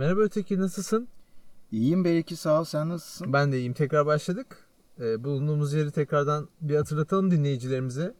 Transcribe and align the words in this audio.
Merhaba 0.00 0.20
Öteki 0.20 0.58
nasılsın? 0.58 1.08
İyiyim 1.72 2.04
belki 2.04 2.36
sağ 2.36 2.60
ol 2.60 2.64
sen 2.64 2.88
nasılsın? 2.88 3.32
Ben 3.32 3.52
de 3.52 3.58
iyiyim. 3.58 3.72
Tekrar 3.72 4.06
başladık. 4.06 4.68
Ee, 5.00 5.24
bulunduğumuz 5.24 5.72
yeri 5.72 5.90
tekrardan 5.90 6.48
bir 6.60 6.76
hatırlatalım 6.76 7.30
dinleyicilerimize. 7.30 8.14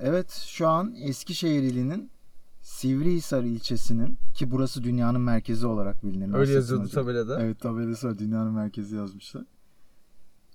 Evet 0.00 0.30
şu 0.46 0.68
an 0.68 0.94
Eskişehir 0.94 1.62
ilinin 1.62 2.10
Sivrihisar 2.62 3.42
ilçesinin 3.42 4.18
ki 4.34 4.50
burası 4.50 4.82
dünyanın 4.82 5.20
merkezi 5.20 5.66
olarak 5.66 6.04
bilinir. 6.04 6.34
Öyle 6.34 6.52
yazıyordu 6.52 6.88
tabelada. 6.88 7.42
Evet 7.42 7.60
tabelası 7.60 8.08
var 8.08 8.18
dünyanın 8.18 8.52
merkezi 8.52 8.96
yazmışlar. 8.96 9.44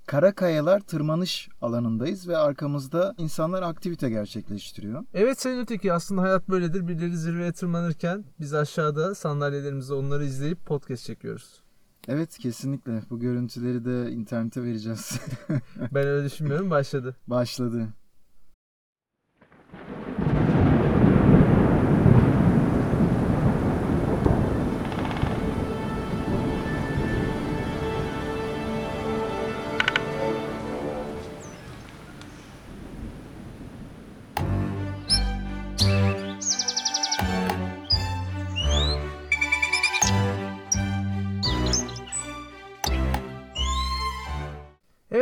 Karakayalar 0.05 0.79
tırmanış 0.79 1.49
alanındayız 1.61 2.27
ve 2.27 2.37
arkamızda 2.37 3.15
insanlar 3.17 3.61
aktivite 3.61 4.09
gerçekleştiriyor. 4.09 5.03
Evet 5.13 5.41
Sayın 5.41 5.59
Öteki 5.59 5.93
aslında 5.93 6.21
hayat 6.21 6.49
böyledir. 6.49 6.87
Birileri 6.87 7.17
zirveye 7.17 7.51
tırmanırken 7.51 8.25
biz 8.39 8.53
aşağıda 8.53 9.15
sandalyelerimizde 9.15 9.93
onları 9.93 10.25
izleyip 10.25 10.65
podcast 10.65 11.05
çekiyoruz. 11.05 11.61
Evet 12.07 12.37
kesinlikle 12.37 13.01
bu 13.09 13.19
görüntüleri 13.19 13.85
de 13.85 14.11
internete 14.11 14.63
vereceğiz. 14.63 15.19
Ben 15.91 16.07
öyle 16.07 16.25
düşünmüyorum. 16.25 16.69
Başladı. 16.69 17.15
Başladı. 17.27 17.87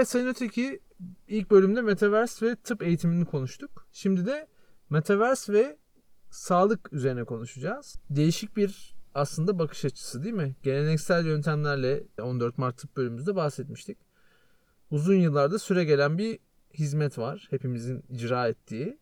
Evet 0.03 0.09
Sayın 0.09 0.27
Öteki 0.27 0.79
ilk 1.27 1.51
bölümde 1.51 1.81
Metaverse 1.81 2.45
ve 2.45 2.55
tıp 2.55 2.83
eğitimini 2.83 3.25
konuştuk. 3.25 3.87
Şimdi 3.91 4.25
de 4.25 4.47
Metaverse 4.89 5.53
ve 5.53 5.77
sağlık 6.29 6.93
üzerine 6.93 7.23
konuşacağız. 7.23 7.95
Değişik 8.09 8.57
bir 8.57 8.95
aslında 9.13 9.59
bakış 9.59 9.85
açısı 9.85 10.23
değil 10.23 10.35
mi? 10.35 10.55
Geleneksel 10.63 11.25
yöntemlerle 11.25 12.03
14 12.21 12.57
Mart 12.57 12.77
tıp 12.77 12.97
bölümümüzde 12.97 13.35
bahsetmiştik. 13.35 13.97
Uzun 14.91 15.15
yıllarda 15.15 15.59
süre 15.59 15.83
gelen 15.83 16.17
bir 16.17 16.39
hizmet 16.73 17.17
var 17.17 17.47
hepimizin 17.49 18.03
icra 18.09 18.47
ettiği. 18.47 18.97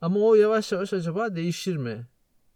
Ama 0.00 0.20
o 0.20 0.34
yavaş 0.34 0.72
yavaş 0.72 0.92
acaba 0.92 1.36
değişir 1.36 1.76
mi 1.76 2.06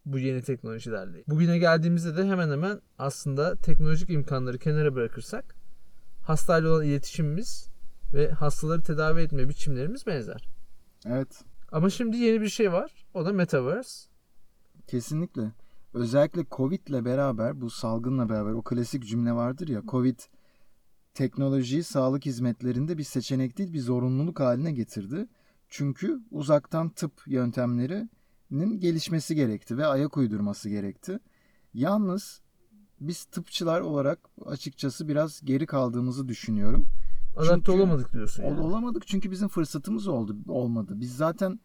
bu 0.05 0.19
yeni 0.19 0.43
teknolojilerle? 0.43 1.25
Bugüne 1.27 1.59
geldiğimizde 1.59 2.17
de 2.17 2.27
hemen 2.27 2.51
hemen 2.51 2.81
aslında 2.99 3.57
teknolojik 3.57 4.11
imkanları 4.11 4.59
kenara 4.59 4.95
bırakırsak 4.95 5.55
hastayla 6.23 6.71
olan 6.71 6.85
iletişimimiz 6.85 7.72
ve 8.15 8.31
hastaları 8.31 8.83
tedavi 8.83 9.21
etme 9.21 9.49
biçimlerimiz 9.49 10.07
benzer. 10.07 10.49
Evet 11.07 11.45
Ama 11.73 11.91
şimdi 11.91 12.17
yeni 12.17 12.41
bir 12.41 12.49
şey 12.49 12.73
var. 12.73 13.05
O 13.15 13.25
da 13.25 13.33
Metaverse. 13.33 14.09
Kesinlikle. 14.87 15.53
Özellikle 15.95 16.45
Covid 16.51 16.87
ile 16.87 17.05
beraber 17.05 17.61
bu 17.61 17.71
salgınla 17.71 18.29
beraber 18.29 18.53
o 18.53 18.63
klasik 18.63 19.07
cümle 19.07 19.33
vardır 19.33 19.69
ya 19.69 19.83
Covid 19.89 20.19
teknolojiyi 21.15 21.85
sağlık 21.85 22.27
hizmetlerinde 22.27 22.99
bir 22.99 23.05
seçenek 23.05 23.59
değil 23.59 23.73
bir 23.73 23.81
zorunluluk 23.81 24.41
haline 24.41 24.73
getirdi. 24.73 25.27
Çünkü 25.69 26.21
uzaktan 26.31 26.89
tıp 26.89 27.13
yöntemlerinin 27.27 28.81
gelişmesi 28.81 29.35
gerekti 29.35 29.79
ve 29.79 29.87
ayak 29.87 30.17
uydurması 30.17 30.69
gerekti. 30.69 31.19
Yalnız 31.75 32.41
biz 33.01 33.25
tıpçılar 33.25 33.81
olarak 33.81 34.19
açıkçası 34.47 35.09
biraz 35.09 35.41
geri 35.45 35.67
kaldığımızı 35.67 36.29
düşünüyorum. 36.29 36.87
Adapte 37.37 37.55
Çünkü- 37.55 37.73
olamadık 37.73 38.13
diyorsun 38.13 38.43
yani. 38.43 38.61
Olamadık 38.61 39.07
çünkü 39.07 39.31
bizim 39.31 39.49
fırsatımız 39.49 40.09
oldu 40.09 40.37
olmadı. 40.49 40.93
Biz 40.97 41.17
zaten 41.17 41.61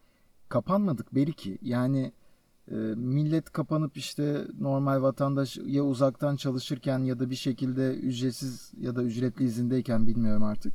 kapanmadık 0.48 1.14
belki. 1.14 1.58
Yani 1.62 2.12
e, 2.70 2.74
millet 2.96 3.52
kapanıp 3.52 3.96
işte 3.96 4.44
normal 4.60 5.02
vatandaş 5.02 5.58
ya 5.66 5.82
uzaktan 5.82 6.36
çalışırken 6.36 6.98
ya 6.98 7.18
da 7.18 7.30
bir 7.30 7.34
şekilde 7.34 7.94
ücretsiz 7.94 8.72
ya 8.80 8.96
da 8.96 9.02
ücretli 9.02 9.44
izindeyken 9.44 10.06
bilmiyorum 10.06 10.44
artık. 10.44 10.74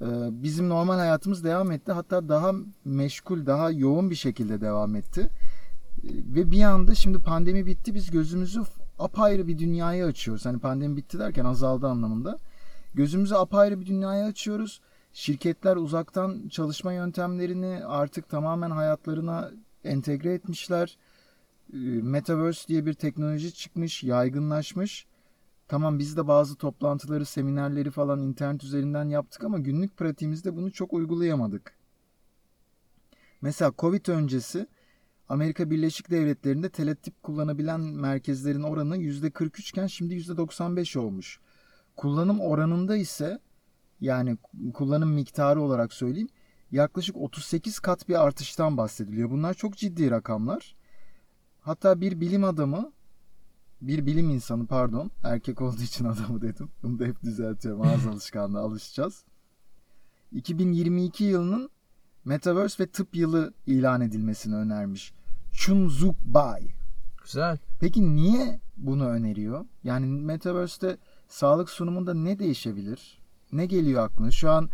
E, 0.00 0.06
bizim 0.42 0.68
normal 0.68 0.94
hayatımız 0.98 1.44
devam 1.44 1.72
etti. 1.72 1.92
Hatta 1.92 2.28
daha 2.28 2.52
meşgul, 2.84 3.46
daha 3.46 3.70
yoğun 3.70 4.10
bir 4.10 4.14
şekilde 4.14 4.60
devam 4.60 4.96
etti. 4.96 5.20
E, 5.20 6.08
ve 6.34 6.50
bir 6.50 6.62
anda 6.62 6.94
şimdi 6.94 7.18
pandemi 7.18 7.66
bitti. 7.66 7.94
Biz 7.94 8.10
gözümüzü 8.10 8.62
apayrı 8.98 9.46
bir 9.46 9.58
dünyaya 9.58 10.06
açıyoruz. 10.06 10.46
Hani 10.46 10.58
pandemi 10.58 10.96
bitti 10.96 11.18
derken 11.18 11.44
azaldı 11.44 11.86
anlamında. 11.86 12.38
Gözümüzü 12.94 13.34
apayrı 13.34 13.80
bir 13.80 13.86
dünyaya 13.86 14.26
açıyoruz. 14.26 14.80
Şirketler 15.12 15.76
uzaktan 15.76 16.48
çalışma 16.48 16.92
yöntemlerini 16.92 17.84
artık 17.86 18.28
tamamen 18.28 18.70
hayatlarına 18.70 19.50
entegre 19.84 20.34
etmişler. 20.34 20.98
Ee, 21.72 21.76
Metaverse 22.02 22.68
diye 22.68 22.86
bir 22.86 22.94
teknoloji 22.94 23.54
çıkmış, 23.54 24.02
yaygınlaşmış. 24.02 25.06
Tamam 25.68 25.98
biz 25.98 26.16
de 26.16 26.28
bazı 26.28 26.56
toplantıları, 26.56 27.24
seminerleri 27.24 27.90
falan 27.90 28.22
internet 28.22 28.64
üzerinden 28.64 29.08
yaptık 29.08 29.44
ama 29.44 29.58
günlük 29.58 29.96
pratiğimizde 29.96 30.56
bunu 30.56 30.72
çok 30.72 30.92
uygulayamadık. 30.92 31.78
Mesela 33.40 33.72
Covid 33.78 34.06
öncesi 34.06 34.66
Amerika 35.28 35.70
Birleşik 35.70 36.10
Devletleri'nde 36.10 36.68
teletip 36.68 37.22
kullanabilen 37.22 37.80
merkezlerin 37.80 38.62
oranı 38.62 38.96
%43 38.96 39.70
iken 39.70 39.86
şimdi 39.86 40.14
%95 40.14 40.98
olmuş. 40.98 41.40
Kullanım 41.98 42.40
oranında 42.40 42.96
ise 42.96 43.38
yani 44.00 44.38
kullanım 44.74 45.12
miktarı 45.12 45.62
olarak 45.62 45.92
söyleyeyim 45.92 46.28
yaklaşık 46.72 47.16
38 47.16 47.78
kat 47.78 48.08
bir 48.08 48.24
artıştan 48.24 48.76
bahsediliyor. 48.76 49.30
Bunlar 49.30 49.54
çok 49.54 49.76
ciddi 49.76 50.10
rakamlar. 50.10 50.76
Hatta 51.60 52.00
bir 52.00 52.20
bilim 52.20 52.44
adamı 52.44 52.92
bir 53.80 54.06
bilim 54.06 54.30
insanı 54.30 54.66
pardon 54.66 55.10
erkek 55.24 55.60
olduğu 55.60 55.82
için 55.82 56.04
adamı 56.04 56.40
dedim. 56.40 56.70
Bunu 56.82 56.98
da 56.98 57.04
hep 57.04 57.22
düzeltiyorum 57.22 57.82
ağız 57.82 58.06
alışkanlığı 58.12 58.60
alışacağız. 58.60 59.24
2022 60.32 61.24
yılının 61.24 61.70
Metaverse 62.24 62.84
ve 62.84 62.86
tıp 62.86 63.16
yılı 63.16 63.54
ilan 63.66 64.00
edilmesini 64.00 64.54
önermiş. 64.54 65.12
Chun 65.52 65.88
Zuk 65.88 66.16
Bai. 66.24 66.74
Güzel. 67.24 67.58
Peki 67.80 68.16
niye 68.16 68.60
bunu 68.76 69.08
öneriyor? 69.08 69.66
Yani 69.84 70.06
Metaverse'te 70.06 70.96
sağlık 71.28 71.70
sunumunda 71.70 72.14
ne 72.14 72.38
değişebilir? 72.38 73.18
Ne 73.52 73.66
geliyor 73.66 74.04
aklına? 74.04 74.30
Şu 74.30 74.50
an 74.50 74.70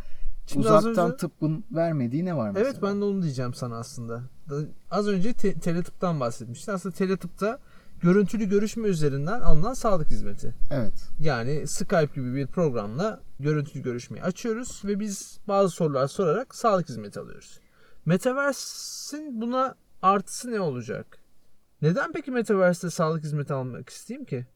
Şimdi 0.47 0.67
uzaktan 0.67 1.07
önce- 1.09 1.17
tıbbın 1.17 1.65
vermediği 1.73 2.25
ne 2.25 2.37
var 2.37 2.51
mesela? 2.51 2.69
Evet 2.71 2.83
ben 2.83 3.01
de 3.01 3.05
onu 3.05 3.23
diyeceğim 3.23 3.55
sana 3.55 3.77
aslında. 3.79 4.23
Da- 4.51 4.67
Az 4.91 5.09
önce 5.09 5.33
te- 5.33 5.55
teletıptan 5.61 6.21
bahsetmiştin. 6.21 6.73
Aslında 6.73 6.95
teletıpta 6.95 7.59
görüntülü 8.03 8.45
görüşme 8.49 8.89
üzerinden 8.89 9.41
alınan 9.41 9.75
sağlık 9.75 10.11
hizmeti. 10.11 10.55
Evet. 10.71 11.09
Yani 11.21 11.67
Skype 11.67 12.11
gibi 12.15 12.35
bir 12.35 12.47
programla 12.47 13.21
görüntülü 13.41 13.83
görüşmeyi 13.83 14.23
açıyoruz 14.25 14.83
ve 14.85 15.01
biz 15.01 15.39
bazı 15.49 15.69
sorular 15.71 16.09
sorarak 16.09 16.55
sağlık 16.55 16.89
hizmeti 16.89 17.21
alıyoruz. 17.21 17.61
Metaverse'in 18.07 19.41
buna 19.41 19.75
artısı 20.03 20.51
ne 20.53 20.61
olacak? 20.61 21.19
Neden 21.83 22.13
peki 22.13 22.31
Metaverse'de 22.31 22.91
sağlık 22.91 23.25
hizmeti 23.25 23.53
almak 23.53 23.89
isteyeyim 23.89 24.25
ki? 24.25 24.47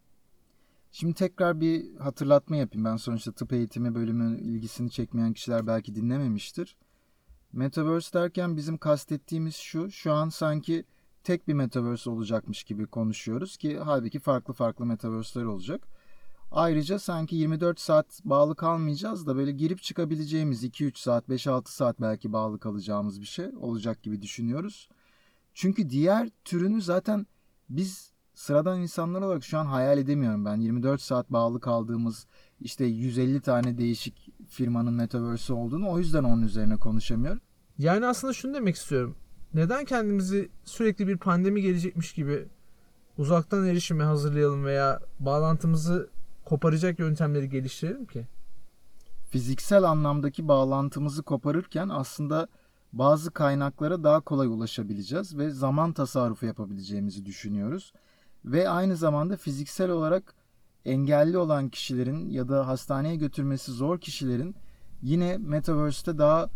Şimdi 0.93 1.15
tekrar 1.15 1.60
bir 1.60 1.97
hatırlatma 1.97 2.56
yapayım. 2.56 2.84
Ben 2.84 2.97
sonuçta 2.97 3.32
tıp 3.32 3.53
eğitimi 3.53 3.94
bölümü 3.94 4.41
ilgisini 4.41 4.91
çekmeyen 4.91 5.32
kişiler 5.32 5.66
belki 5.66 5.94
dinlememiştir. 5.94 6.76
Metaverse 7.53 8.19
derken 8.19 8.56
bizim 8.56 8.78
kastettiğimiz 8.78 9.56
şu. 9.56 9.91
Şu 9.91 10.12
an 10.12 10.28
sanki 10.28 10.84
tek 11.25 11.49
bir 11.49 11.54
metaverse 11.54 12.10
olacakmış 12.10 12.65
gibi 12.65 12.87
konuşuyoruz 12.87 13.56
ki 13.56 13.79
halbuki 13.79 14.19
farklı 14.19 14.55
farklı 14.55 14.87
metaverse'ler 14.87 15.44
olacak. 15.44 15.88
Ayrıca 16.50 16.99
sanki 16.99 17.37
24 17.37 17.81
saat 17.81 18.20
bağlı 18.25 18.56
kalmayacağız 18.56 19.26
da 19.26 19.37
böyle 19.37 19.52
girip 19.52 19.82
çıkabileceğimiz 19.82 20.64
2-3 20.64 20.99
saat, 20.99 21.29
5-6 21.29 21.69
saat 21.69 22.00
belki 22.00 22.32
bağlı 22.32 22.58
kalacağımız 22.58 23.20
bir 23.20 23.26
şey 23.26 23.46
olacak 23.61 24.02
gibi 24.02 24.23
düşünüyoruz. 24.23 24.88
Çünkü 25.55 25.90
diğer 25.90 26.29
türünü 26.44 26.82
zaten 26.82 27.26
biz 27.69 28.12
sıradan 28.38 28.81
insanlar 28.81 29.23
olarak 29.23 29.44
şu 29.44 29.58
an 29.58 29.67
hayal 29.67 29.99
edemiyorum 29.99 30.44
ben. 30.44 30.56
24 30.56 31.00
saat 31.00 31.32
bağlı 31.32 31.61
kaldığımız 31.61 32.26
işte 32.61 32.85
150 32.85 33.40
tane 33.40 33.79
değişik 33.79 34.32
firmanın 34.49 34.94
metaverse'i 34.94 35.56
olduğunu 35.56 35.90
o 35.90 35.99
yüzden 35.99 36.25
onun 36.25 36.43
üzerine 36.43 36.76
konuşamıyorum. 36.76 37.40
Yani 37.79 38.06
aslında 38.06 38.32
şunu 38.32 38.55
demek 38.55 38.76
istiyorum. 38.76 39.17
Neden 39.55 39.85
kendimizi 39.85 40.50
sürekli 40.64 41.08
bir 41.08 41.17
pandemi 41.17 41.62
gelecekmiş 41.62 42.12
gibi 42.12 42.49
uzaktan 43.19 43.67
erişime 43.67 44.05
hazırlayalım 44.05 44.64
veya 44.64 45.00
bağlantımızı 45.20 46.11
koparacak 46.44 46.99
yöntemleri 46.99 47.49
geliştirelim 47.49 48.06
ki? 48.06 48.26
Fiziksel 49.31 49.82
anlamdaki 49.82 50.49
bağlantımızı 50.49 51.23
koparırken 51.23 51.88
aslında 51.88 52.49
bazı 52.93 53.31
kaynaklara 53.31 54.05
daha 54.05 54.20
kolay 54.20 54.46
ulaşabileceğiz 54.46 55.38
ve 55.38 55.50
zaman 55.50 55.93
tasarrufu 55.93 56.46
yapabileceğimizi 56.46 57.26
düşünüyoruz. 57.26 57.93
Ve 58.44 58.69
aynı 58.69 58.96
zamanda 58.96 59.37
fiziksel 59.37 59.90
olarak 59.90 60.35
engelli 60.85 61.38
olan 61.38 61.69
kişilerin 61.69 62.31
ya 62.31 62.49
da 62.49 62.67
hastaneye 62.67 63.17
götürmesi 63.17 63.73
zor 63.73 63.99
kişilerin 64.00 64.56
yine 65.02 65.38
Metaverse'te 65.38 66.19
daha 66.19 66.50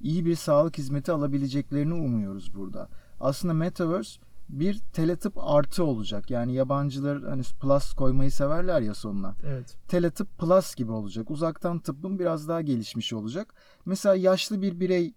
iyi 0.00 0.24
bir 0.24 0.34
sağlık 0.34 0.78
hizmeti 0.78 1.12
alabileceklerini 1.12 1.94
umuyoruz 1.94 2.54
burada. 2.54 2.88
Aslında 3.20 3.54
Metaverse 3.54 4.20
bir 4.48 4.78
teletıp 4.78 5.38
artı 5.38 5.84
olacak. 5.84 6.30
Yani 6.30 6.54
yabancılar 6.54 7.22
hani 7.22 7.42
plus 7.60 7.92
koymayı 7.92 8.30
severler 8.30 8.80
ya 8.80 8.94
sonuna. 8.94 9.34
Evet. 9.46 9.76
Teletıp 9.88 10.38
plus 10.38 10.74
gibi 10.74 10.92
olacak. 10.92 11.30
Uzaktan 11.30 11.78
tıbbın 11.78 12.18
biraz 12.18 12.48
daha 12.48 12.62
gelişmiş 12.62 13.12
olacak. 13.12 13.54
Mesela 13.84 14.14
yaşlı 14.14 14.62
bir 14.62 14.80
birey 14.80 15.14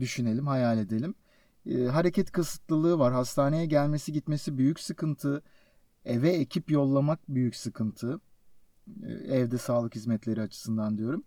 düşünelim, 0.00 0.46
hayal 0.46 0.78
edelim. 0.78 1.14
Ee, 1.68 1.84
hareket 1.84 2.32
kısıtlılığı 2.32 2.98
var. 2.98 3.12
Hastaneye 3.12 3.66
gelmesi 3.66 4.12
gitmesi 4.12 4.58
büyük 4.58 4.80
sıkıntı. 4.80 5.42
Eve 6.04 6.28
ekip 6.30 6.70
yollamak 6.70 7.20
büyük 7.28 7.56
sıkıntı. 7.56 8.20
Ee, 9.02 9.12
evde 9.12 9.58
sağlık 9.58 9.94
hizmetleri 9.94 10.40
açısından 10.40 10.98
diyorum. 10.98 11.24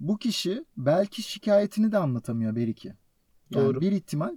Bu 0.00 0.18
kişi 0.18 0.64
belki 0.76 1.22
şikayetini 1.22 1.92
de 1.92 1.98
anlatamıyor 1.98 2.56
Beriki. 2.56 2.88
Yani 3.50 3.64
Doğru. 3.66 3.80
bir 3.80 3.92
ihtimal 3.92 4.36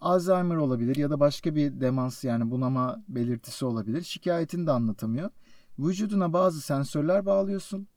Alzheimer 0.00 0.56
olabilir 0.56 0.96
ya 0.96 1.10
da 1.10 1.20
başka 1.20 1.54
bir 1.54 1.80
demans 1.80 2.24
yani 2.24 2.50
bunama 2.50 3.04
belirtisi 3.08 3.64
olabilir. 3.64 4.02
Şikayetini 4.02 4.66
de 4.66 4.70
anlatamıyor. 4.70 5.30
Vücuduna 5.78 6.32
bazı 6.32 6.60
sensörler 6.60 7.26
bağlıyorsun. 7.26 7.88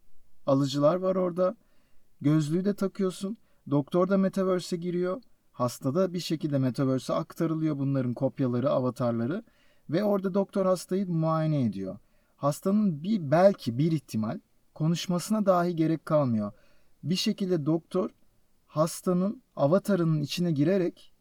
Alıcılar 0.45 0.95
var 0.95 1.15
orada. 1.15 1.57
Gözlüğü 2.21 2.65
de 2.65 2.73
takıyorsun. 2.75 3.37
Doktor 3.69 4.09
da 4.09 4.17
Metaverse'e 4.17 4.79
giriyor. 4.79 5.21
Hastada 5.57 6.13
bir 6.13 6.19
şekilde 6.19 6.57
Metaverse'e 6.57 7.15
aktarılıyor 7.15 7.77
bunların 7.77 8.13
kopyaları, 8.13 8.69
avatarları. 8.69 9.43
Ve 9.89 10.03
orada 10.03 10.33
doktor 10.33 10.65
hastayı 10.65 11.07
muayene 11.07 11.61
ediyor. 11.61 11.97
Hastanın 12.35 13.03
bir 13.03 13.31
belki 13.31 13.77
bir 13.77 13.91
ihtimal 13.91 14.39
konuşmasına 14.75 15.45
dahi 15.45 15.75
gerek 15.75 16.05
kalmıyor. 16.05 16.51
Bir 17.03 17.15
şekilde 17.15 17.65
doktor 17.65 18.09
hastanın 18.67 19.41
avatarının 19.55 20.21
içine 20.21 20.51
girerek 20.51 21.13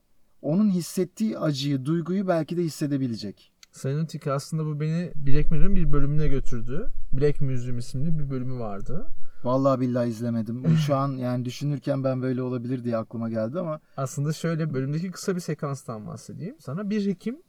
onun 0.43 0.71
hissettiği 0.71 1.39
acıyı, 1.39 1.85
duyguyu 1.85 2.29
belki 2.29 2.57
de 2.57 2.63
hissedebilecek. 2.63 3.53
Öteki 3.85 4.33
aslında 4.33 4.65
bu 4.67 4.81
beni 4.81 5.13
Black 5.17 5.51
Mirror'ın 5.51 5.77
bir 5.77 5.93
bölümüne 5.93 6.29
götürdü. 6.29 6.89
Black 7.13 7.41
Museum 7.41 7.79
isimli 7.79 8.19
bir 8.19 8.31
bölümü 8.31 8.59
vardı. 8.59 9.07
Vallahi 9.45 9.81
billahi 9.81 10.09
izlemedim. 10.09 10.77
Şu 10.87 10.97
an 10.97 11.09
yani 11.09 11.45
düşünürken 11.45 12.05
ben 12.05 12.23
böyle 12.23 12.43
olabilir 12.43 12.85
diye 12.85 12.97
aklıma 12.97 13.29
geldi 13.29 13.61
ama 13.61 13.81
Aslında 13.97 14.33
şöyle 14.33 14.75
bölümdeki 14.75 15.11
kısa 15.11 15.35
bir 15.35 15.41
sekanstan 15.41 16.07
bahsedeyim. 16.07 16.57
Sana 16.61 16.91
bir 16.91 17.07
hekim 17.07 17.43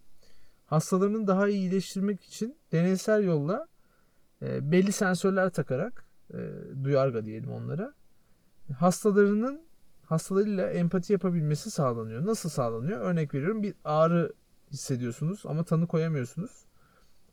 hastalarını 0.66 1.28
daha 1.28 1.48
iyi 1.48 1.58
iyileştirmek 1.58 2.24
için 2.24 2.58
deneysel 2.72 3.24
yolla 3.24 3.68
e, 4.42 4.72
belli 4.72 4.92
sensörler 4.92 5.50
takarak 5.50 6.06
e, 6.34 6.38
duyarga 6.84 7.26
diyelim 7.26 7.52
onlara 7.52 7.94
hastalarının 8.80 9.62
hastalarıyla 10.06 10.70
empati 10.70 11.14
yapabilmesi 11.14 11.72
sağlanıyor. 11.72 12.26
Nasıl 12.26 12.50
sağlanıyor? 12.50 13.00
Örnek 13.00 13.34
veriyorum 13.34 13.64
bir 13.64 13.74
ağrı 13.84 14.34
hissediyorsunuz 14.72 15.44
ama 15.46 15.64
tanı 15.64 15.88
koyamıyorsunuz. 15.88 16.66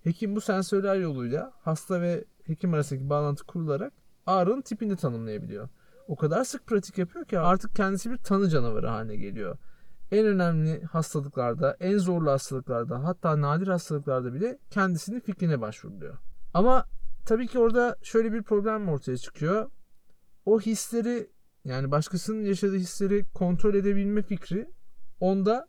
Hekim 0.04 0.36
bu 0.36 0.40
sensörler 0.40 0.96
yoluyla 0.96 1.52
hasta 1.60 2.00
ve 2.00 2.24
hekim 2.44 2.74
arasındaki 2.74 3.10
bağlantı 3.10 3.44
kurularak 3.44 3.92
ağrının 4.26 4.62
tipini 4.62 4.96
tanımlayabiliyor. 4.96 5.68
O 6.08 6.16
kadar 6.16 6.44
sık 6.44 6.66
pratik 6.66 6.98
yapıyor 6.98 7.24
ki 7.24 7.38
artık 7.38 7.74
kendisi 7.76 8.10
bir 8.10 8.16
tanı 8.16 8.48
canavarı 8.48 8.86
haline 8.86 9.16
geliyor. 9.16 9.56
En 10.12 10.26
önemli 10.26 10.82
hastalıklarda, 10.82 11.76
en 11.80 11.98
zorlu 11.98 12.30
hastalıklarda, 12.30 13.04
hatta 13.04 13.40
nadir 13.40 13.68
hastalıklarda 13.68 14.34
bile 14.34 14.58
kendisinin 14.70 15.20
fikrine 15.20 15.60
başvuruluyor. 15.60 16.14
Ama 16.54 16.86
tabii 17.26 17.46
ki 17.46 17.58
orada 17.58 17.96
şöyle 18.02 18.32
bir 18.32 18.42
problem 18.42 18.88
ortaya 18.88 19.16
çıkıyor. 19.16 19.70
O 20.46 20.60
hisleri 20.60 21.30
yani 21.64 21.90
başkasının 21.90 22.44
yaşadığı 22.44 22.76
hisleri 22.76 23.24
kontrol 23.34 23.74
edebilme 23.74 24.22
fikri 24.22 24.70
onda 25.20 25.68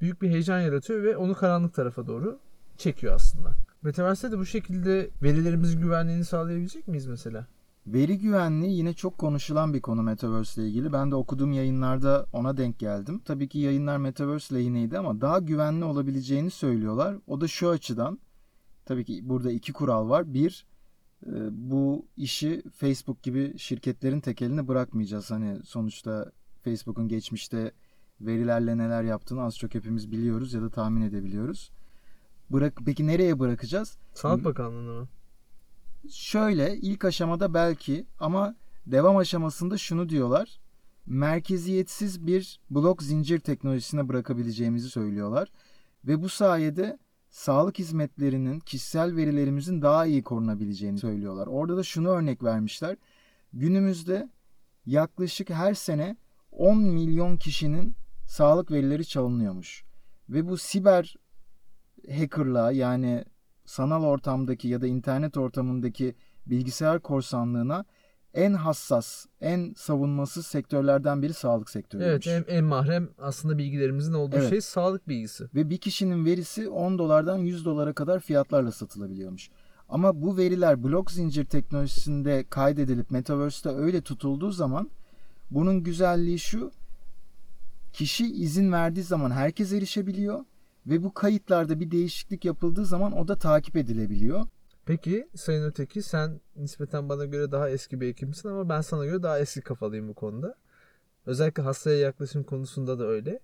büyük 0.00 0.22
bir 0.22 0.28
heyecan 0.28 0.60
yaratıyor 0.60 1.02
ve 1.02 1.16
onu 1.16 1.34
karanlık 1.34 1.74
tarafa 1.74 2.06
doğru 2.06 2.40
çekiyor 2.76 3.14
aslında. 3.14 3.56
Metaverse'de 3.82 4.32
de 4.32 4.38
bu 4.38 4.46
şekilde 4.46 5.10
verilerimizin 5.22 5.80
güvenliğini 5.80 6.24
sağlayabilecek 6.24 6.88
miyiz 6.88 7.06
mesela? 7.06 7.46
Veri 7.86 8.18
güvenliği 8.18 8.76
yine 8.76 8.94
çok 8.94 9.18
konuşulan 9.18 9.74
bir 9.74 9.80
konu 9.80 10.02
Metaverse 10.02 10.62
ile 10.62 10.68
ilgili. 10.68 10.92
Ben 10.92 11.10
de 11.10 11.14
okuduğum 11.14 11.52
yayınlarda 11.52 12.26
ona 12.32 12.56
denk 12.56 12.78
geldim. 12.78 13.20
Tabii 13.24 13.48
ki 13.48 13.58
yayınlar 13.58 13.98
Metaverse 13.98 14.54
lehineydi 14.54 14.98
ama 14.98 15.20
daha 15.20 15.38
güvenli 15.38 15.84
olabileceğini 15.84 16.50
söylüyorlar. 16.50 17.16
O 17.26 17.40
da 17.40 17.48
şu 17.48 17.68
açıdan. 17.68 18.18
Tabii 18.84 19.04
ki 19.04 19.28
burada 19.28 19.52
iki 19.52 19.72
kural 19.72 20.08
var. 20.08 20.34
Bir, 20.34 20.66
e, 21.26 21.32
bu 21.70 22.06
işi 22.16 22.62
Facebook 22.74 23.22
gibi 23.22 23.58
şirketlerin 23.58 24.20
tekeline 24.20 24.68
bırakmayacağız. 24.68 25.30
Hani 25.30 25.58
sonuçta 25.64 26.32
Facebook'un 26.64 27.08
geçmişte 27.08 27.72
verilerle 28.20 28.78
neler 28.78 29.02
yaptığını 29.02 29.42
az 29.42 29.58
çok 29.58 29.74
hepimiz 29.74 30.12
biliyoruz 30.12 30.54
ya 30.54 30.62
da 30.62 30.70
tahmin 30.70 31.02
edebiliyoruz. 31.02 31.70
Bırak, 32.50 32.80
peki 32.86 33.06
nereye 33.06 33.38
bırakacağız? 33.38 33.98
Sağlık 34.14 34.44
Bakanlığı'na 34.44 35.00
mı? 35.00 35.08
Şöyle 36.10 36.76
ilk 36.76 37.04
aşamada 37.04 37.54
belki 37.54 38.06
ama 38.18 38.54
devam 38.86 39.16
aşamasında 39.16 39.78
şunu 39.78 40.08
diyorlar. 40.08 40.60
Merkeziyetsiz 41.06 42.26
bir 42.26 42.60
blok 42.70 43.02
zincir 43.02 43.38
teknolojisine 43.38 44.08
bırakabileceğimizi 44.08 44.88
söylüyorlar. 44.90 45.48
Ve 46.04 46.22
bu 46.22 46.28
sayede 46.28 46.98
sağlık 47.30 47.78
hizmetlerinin 47.78 48.60
kişisel 48.60 49.16
verilerimizin 49.16 49.82
daha 49.82 50.06
iyi 50.06 50.22
korunabileceğini 50.22 50.98
söylüyorlar. 50.98 51.46
Orada 51.46 51.76
da 51.76 51.82
şunu 51.82 52.08
örnek 52.08 52.42
vermişler. 52.42 52.96
Günümüzde 53.52 54.28
yaklaşık 54.86 55.50
her 55.50 55.74
sene 55.74 56.16
10 56.52 56.78
milyon 56.78 57.36
kişinin 57.36 57.94
sağlık 58.26 58.70
verileri 58.70 59.06
çalınıyormuş. 59.06 59.84
Ve 60.28 60.48
bu 60.48 60.56
siber 60.56 61.16
hackerlığa 62.10 62.72
yani 62.72 63.24
sanal 63.66 64.04
ortamdaki 64.04 64.68
ya 64.68 64.80
da 64.80 64.86
internet 64.86 65.36
ortamındaki 65.36 66.14
bilgisayar 66.46 67.00
korsanlığına 67.00 67.84
en 68.34 68.52
hassas, 68.52 69.26
en 69.40 69.74
savunmasız 69.76 70.46
sektörlerden 70.46 71.22
biri 71.22 71.34
sağlık 71.34 71.70
sektörüymüş. 71.70 72.26
Evet 72.26 72.46
en, 72.48 72.54
en 72.56 72.64
mahrem 72.64 73.08
aslında 73.18 73.58
bilgilerimizin 73.58 74.12
olduğu 74.12 74.36
Evet. 74.36 74.50
şey 74.50 74.60
sağlık 74.60 75.08
bilgisi. 75.08 75.44
Ve 75.54 75.70
bir 75.70 75.78
kişinin 75.78 76.24
verisi 76.24 76.68
10 76.68 76.98
dolardan 76.98 77.38
100 77.38 77.64
dolara 77.64 77.92
kadar 77.92 78.20
fiyatlarla 78.20 78.72
satılabiliyormuş. 78.72 79.50
Ama 79.88 80.22
bu 80.22 80.36
veriler 80.36 80.84
blok 80.84 81.10
zincir 81.10 81.44
teknolojisinde 81.44 82.44
kaydedilip 82.50 83.10
Metaverse'te 83.10 83.68
öyle 83.68 84.00
tutulduğu 84.00 84.50
zaman 84.50 84.90
bunun 85.50 85.82
güzelliği 85.82 86.38
şu. 86.38 86.70
Kişi 87.92 88.26
izin 88.26 88.72
verdiği 88.72 89.02
zaman 89.02 89.30
herkes 89.30 89.72
erişebiliyor 89.72 90.44
ve 90.86 91.02
bu 91.02 91.14
kayıtlarda 91.14 91.80
bir 91.80 91.90
değişiklik 91.90 92.44
yapıldığı 92.44 92.84
zaman 92.86 93.12
o 93.18 93.28
da 93.28 93.38
takip 93.38 93.76
edilebiliyor. 93.76 94.46
Peki 94.84 95.28
Sayın 95.34 95.64
Öteki 95.64 96.02
sen 96.02 96.40
nispeten 96.56 97.08
bana 97.08 97.24
göre 97.24 97.52
daha 97.52 97.70
eski 97.70 98.00
bir 98.00 98.08
hekimsin 98.08 98.48
ama 98.48 98.68
ben 98.68 98.80
sana 98.80 99.04
göre 99.04 99.22
daha 99.22 99.38
eski 99.38 99.60
kafalıyım 99.60 100.08
bu 100.08 100.14
konuda. 100.14 100.54
Özellikle 101.26 101.62
hastaya 101.62 101.98
yaklaşım 101.98 102.44
konusunda 102.44 102.98
da 102.98 103.06
öyle. 103.06 103.40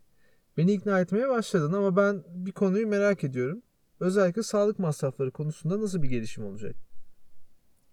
Beni 0.56 0.72
ikna 0.72 1.00
etmeye 1.00 1.28
başladın 1.28 1.72
ama 1.72 1.96
ben 1.96 2.22
bir 2.28 2.52
konuyu 2.52 2.86
merak 2.86 3.24
ediyorum. 3.24 3.62
Özellikle 4.00 4.42
sağlık 4.42 4.78
masrafları 4.78 5.30
konusunda 5.30 5.80
nasıl 5.80 6.02
bir 6.02 6.08
gelişim 6.08 6.44
olacak? 6.44 6.76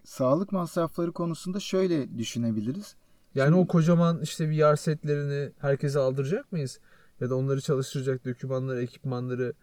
Sağlık 0.04 0.52
masrafları 0.52 1.12
konusunda 1.12 1.60
şöyle 1.60 2.18
düşünebiliriz. 2.18 2.96
Yani 3.36 3.48
Şimdi- 3.48 3.60
o 3.60 3.68
kocaman 3.68 4.22
işte 4.22 4.50
VR 4.50 4.76
setlerini 4.76 5.52
herkese 5.60 6.00
aldıracak 6.00 6.52
mıyız? 6.52 6.80
Ya 7.22 7.30
da 7.30 7.36
onları 7.36 7.62
çalıştıracak 7.62 8.26
dokümanları, 8.26 8.82
ekipmanları 8.82 9.54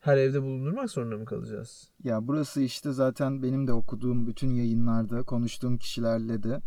her 0.00 0.16
evde 0.16 0.42
bulundurmak 0.42 0.90
zorunda 0.90 1.16
mı 1.16 1.24
kalacağız? 1.24 1.90
Ya 2.04 2.28
burası 2.28 2.60
işte 2.60 2.92
zaten 2.92 3.42
benim 3.42 3.66
de 3.66 3.72
okuduğum 3.72 4.26
bütün 4.26 4.50
yayınlarda 4.50 5.22
konuştuğum 5.22 5.78
kişilerle 5.78 6.42
de 6.42 6.62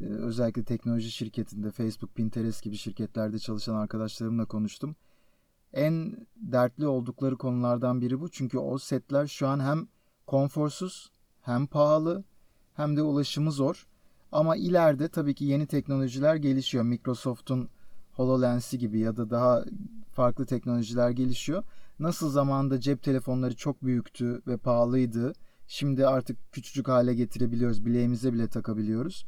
e, 0.00 0.04
özellikle 0.04 0.64
teknoloji 0.64 1.10
şirketinde 1.10 1.70
Facebook, 1.70 2.14
Pinterest 2.14 2.62
gibi 2.62 2.76
şirketlerde 2.76 3.38
çalışan 3.38 3.74
arkadaşlarımla 3.74 4.44
konuştum. 4.44 4.96
En 5.72 6.26
dertli 6.36 6.86
oldukları 6.86 7.36
konulardan 7.36 8.00
biri 8.00 8.20
bu. 8.20 8.28
Çünkü 8.28 8.58
o 8.58 8.78
setler 8.78 9.26
şu 9.26 9.48
an 9.48 9.60
hem 9.60 9.88
konforsuz, 10.26 11.10
hem 11.40 11.66
pahalı, 11.66 12.24
hem 12.74 12.96
de 12.96 13.02
ulaşımı 13.02 13.52
zor. 13.52 13.86
Ama 14.32 14.56
ileride 14.56 15.08
tabii 15.08 15.34
ki 15.34 15.44
yeni 15.44 15.66
teknolojiler 15.66 16.34
gelişiyor. 16.36 16.84
Microsoft'un 16.84 17.68
HoloLens'i 18.20 18.78
gibi 18.78 18.98
ya 18.98 19.16
da 19.16 19.30
daha 19.30 19.64
farklı 20.12 20.46
teknolojiler 20.46 21.10
gelişiyor. 21.10 21.62
Nasıl 21.98 22.30
zamanında 22.30 22.80
cep 22.80 23.02
telefonları 23.02 23.56
çok 23.56 23.84
büyüktü 23.84 24.42
ve 24.46 24.56
pahalıydı. 24.56 25.32
Şimdi 25.66 26.06
artık 26.06 26.52
küçücük 26.52 26.88
hale 26.88 27.14
getirebiliyoruz. 27.14 27.86
Bileğimize 27.86 28.32
bile 28.32 28.48
takabiliyoruz. 28.48 29.26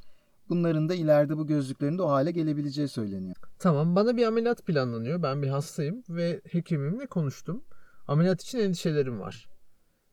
Bunların 0.48 0.88
da 0.88 0.94
ileride 0.94 1.36
bu 1.38 1.46
gözlüklerin 1.46 1.98
de 1.98 2.02
o 2.02 2.08
hale 2.10 2.30
gelebileceği 2.30 2.88
söyleniyor. 2.88 3.36
Tamam 3.58 3.96
bana 3.96 4.16
bir 4.16 4.26
ameliyat 4.26 4.66
planlanıyor. 4.66 5.22
Ben 5.22 5.42
bir 5.42 5.48
hastayım 5.48 6.02
ve 6.08 6.40
hekimimle 6.50 7.06
konuştum. 7.06 7.64
Ameliyat 8.08 8.42
için 8.42 8.58
endişelerim 8.58 9.20
var. 9.20 9.48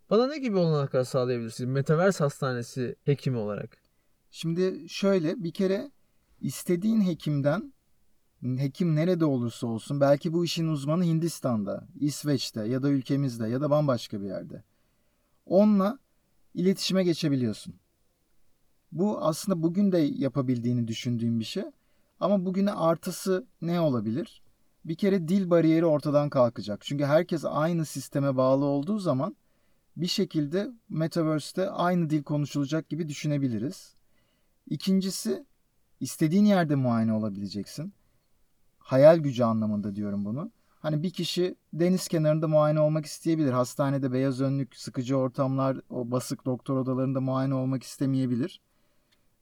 Bana 0.09 0.27
ne 0.27 0.37
gibi 0.37 0.57
olanaklar 0.57 1.03
sağlayabilirsiniz? 1.03 1.69
Metaverse 1.69 2.23
Hastanesi 2.23 2.95
hekimi 3.03 3.37
olarak. 3.37 3.77
Şimdi 4.31 4.89
şöyle 4.89 5.43
bir 5.43 5.51
kere 5.51 5.91
istediğin 6.41 7.01
hekimden 7.01 7.73
hekim 8.43 8.95
nerede 8.95 9.25
olursa 9.25 9.67
olsun 9.67 10.01
belki 10.01 10.33
bu 10.33 10.45
işin 10.45 10.67
uzmanı 10.67 11.03
Hindistan'da, 11.03 11.87
İsveç'te 11.99 12.65
ya 12.65 12.83
da 12.83 12.89
ülkemizde 12.89 13.47
ya 13.47 13.61
da 13.61 13.69
bambaşka 13.69 14.21
bir 14.21 14.25
yerde. 14.25 14.63
Onunla 15.45 15.99
iletişime 16.53 17.03
geçebiliyorsun. 17.03 17.75
Bu 18.91 19.21
aslında 19.21 19.63
bugün 19.63 19.91
de 19.91 19.97
yapabildiğini 19.97 20.87
düşündüğüm 20.87 21.39
bir 21.39 21.45
şey. 21.45 21.63
Ama 22.19 22.45
bugüne 22.45 22.71
artısı 22.71 23.47
ne 23.61 23.79
olabilir? 23.79 24.41
Bir 24.85 24.95
kere 24.95 25.27
dil 25.27 25.49
bariyeri 25.49 25.85
ortadan 25.85 26.29
kalkacak. 26.29 26.81
Çünkü 26.83 27.05
herkes 27.05 27.45
aynı 27.45 27.85
sisteme 27.85 28.37
bağlı 28.37 28.65
olduğu 28.65 28.99
zaman 28.99 29.35
bir 29.97 30.07
şekilde 30.07 30.71
Metaverse'te 30.89 31.69
aynı 31.69 32.09
dil 32.09 32.23
konuşulacak 32.23 32.89
gibi 32.89 33.09
düşünebiliriz. 33.09 33.95
İkincisi 34.69 35.45
istediğin 35.99 36.45
yerde 36.45 36.75
muayene 36.75 37.13
olabileceksin. 37.13 37.93
Hayal 38.89 39.17
gücü 39.17 39.43
anlamında 39.43 39.95
diyorum 39.95 40.25
bunu. 40.25 40.51
Hani 40.79 41.03
bir 41.03 41.09
kişi 41.09 41.55
deniz 41.73 42.07
kenarında 42.07 42.47
muayene 42.47 42.79
olmak 42.79 43.05
isteyebilir. 43.05 43.51
Hastanede 43.51 44.11
beyaz 44.11 44.41
önlük, 44.41 44.75
sıkıcı 44.75 45.17
ortamlar, 45.17 45.77
o 45.89 46.11
basık 46.11 46.45
doktor 46.45 46.77
odalarında 46.77 47.21
muayene 47.21 47.53
olmak 47.53 47.83
istemeyebilir. 47.83 48.61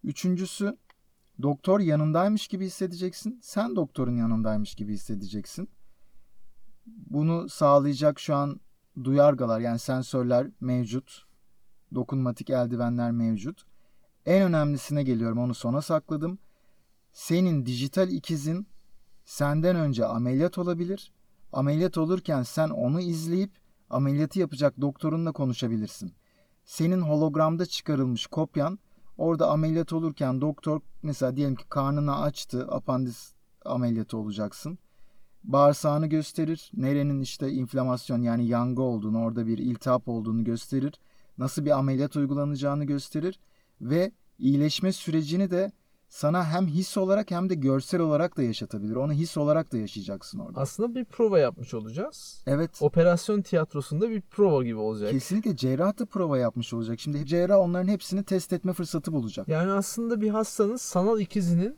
Üçüncüsü 0.04 0.78
doktor 1.42 1.80
yanındaymış 1.80 2.48
gibi 2.48 2.66
hissedeceksin. 2.66 3.40
Sen 3.44 3.76
doktorun 3.76 4.16
yanındaymış 4.18 4.76
gibi 4.76 4.94
hissedeceksin. 4.94 5.70
Bunu 6.86 7.50
sağlayacak 7.50 8.20
şu 8.20 8.36
an 8.36 8.60
duyargalar 9.04 9.60
yani 9.60 9.80
sensörler 9.80 10.48
mevcut. 10.62 11.26
Dokunmatik 11.96 12.50
eldivenler 12.50 13.12
mevcut. 13.12 13.66
En 14.26 14.42
önemlisine 14.42 15.04
geliyorum 15.04 15.38
onu 15.38 15.54
sona 15.54 15.82
sakladım. 15.82 16.40
Senin 17.14 17.66
dijital 17.66 18.10
ikizin 18.10 18.68
senden 19.28 19.76
önce 19.76 20.06
ameliyat 20.06 20.58
olabilir. 20.58 21.12
Ameliyat 21.54 21.98
olurken 21.98 22.44
sen 22.44 22.70
onu 22.70 23.02
izleyip 23.02 23.52
ameliyatı 23.90 24.40
yapacak 24.40 24.82
doktorunla 24.82 25.32
konuşabilirsin. 25.32 26.14
Senin 26.66 27.02
hologramda 27.02 27.66
çıkarılmış 27.66 28.28
kopyan 28.28 28.80
orada 29.18 29.50
ameliyat 29.50 29.94
olurken 29.94 30.42
doktor 30.42 30.82
mesela 31.04 31.36
diyelim 31.36 31.56
ki 31.56 31.66
karnını 31.70 32.22
açtı 32.22 32.68
apandis 32.72 33.34
ameliyatı 33.66 34.18
olacaksın. 34.18 34.78
Bağırsağını 35.44 36.08
gösterir. 36.08 36.72
Nerenin 36.74 37.22
işte 37.22 37.52
inflamasyon 37.52 38.22
yani 38.22 38.48
yangı 38.48 38.82
olduğunu 38.82 39.22
orada 39.22 39.48
bir 39.48 39.58
iltihap 39.58 40.08
olduğunu 40.08 40.44
gösterir. 40.44 40.94
Nasıl 41.38 41.66
bir 41.66 41.72
ameliyat 41.72 42.16
uygulanacağını 42.16 42.84
gösterir. 42.84 43.40
Ve 43.82 44.12
iyileşme 44.40 44.92
sürecini 44.92 45.52
de 45.52 45.72
sana 46.10 46.46
hem 46.46 46.68
his 46.68 46.98
olarak 46.98 47.32
hem 47.32 47.50
de 47.50 47.56
görsel 47.56 48.02
olarak 48.02 48.38
da 48.38 48.44
yaşatabilir. 48.44 48.96
Onu 48.96 49.14
his 49.14 49.38
olarak 49.38 49.74
da 49.74 49.78
yaşayacaksın 49.78 50.40
orada. 50.40 50.62
Aslında 50.62 50.96
bir 50.96 51.06
prova 51.06 51.40
yapmış 51.40 51.74
olacağız. 51.74 52.44
Evet. 52.48 52.72
Operasyon 52.82 53.42
tiyatrosunda 53.42 54.10
bir 54.10 54.22
prova 54.22 54.64
gibi 54.64 54.78
olacak. 54.80 55.12
Kesinlikle 55.12 55.56
cerrah 55.56 56.00
da 56.00 56.06
prova 56.06 56.38
yapmış 56.38 56.74
olacak. 56.74 57.00
Şimdi 57.00 57.26
cerrah 57.26 57.58
onların 57.58 57.88
hepsini 57.88 58.24
test 58.24 58.54
etme 58.54 58.74
fırsatı 58.74 59.14
bulacak. 59.14 59.48
Yani 59.48 59.72
aslında 59.72 60.22
bir 60.22 60.30
hastanın 60.30 60.78
sanal 60.78 61.20
ikizinin 61.20 61.78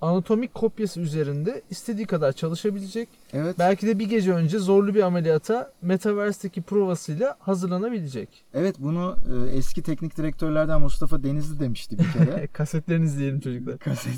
anatomik 0.00 0.54
kopyası 0.54 1.00
üzerinde 1.00 1.62
istediği 1.70 2.06
kadar 2.06 2.32
çalışabilecek. 2.32 3.08
Evet. 3.32 3.58
Belki 3.58 3.86
de 3.86 3.98
bir 3.98 4.08
gece 4.08 4.32
önce 4.32 4.58
zorlu 4.58 4.94
bir 4.94 5.02
ameliyata 5.02 5.72
Metaverse'deki 5.82 6.62
provasıyla 6.62 7.36
hazırlanabilecek. 7.38 8.44
Evet 8.54 8.76
bunu 8.78 9.16
e, 9.32 9.56
eski 9.56 9.82
teknik 9.82 10.16
direktörlerden 10.16 10.80
Mustafa 10.80 11.22
Denizli 11.22 11.60
demişti 11.60 11.98
bir 11.98 12.12
kere. 12.12 12.46
Kasetlerini 12.52 13.04
izleyelim 13.04 13.40
çocuklar. 13.40 13.78
Kaset, 13.78 14.14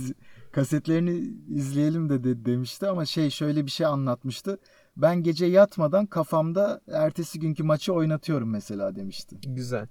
kasetlerini 0.52 1.34
izleyelim 1.48 2.08
de, 2.08 2.24
de 2.24 2.44
demişti 2.44 2.88
ama 2.88 3.04
şey 3.04 3.30
şöyle 3.30 3.66
bir 3.66 3.70
şey 3.70 3.86
anlatmıştı. 3.86 4.58
Ben 4.96 5.22
gece 5.22 5.46
yatmadan 5.46 6.06
kafamda 6.06 6.80
ertesi 6.92 7.38
günkü 7.40 7.62
maçı 7.62 7.92
oynatıyorum 7.92 8.50
mesela 8.50 8.96
demişti. 8.96 9.36
Güzel. 9.46 9.86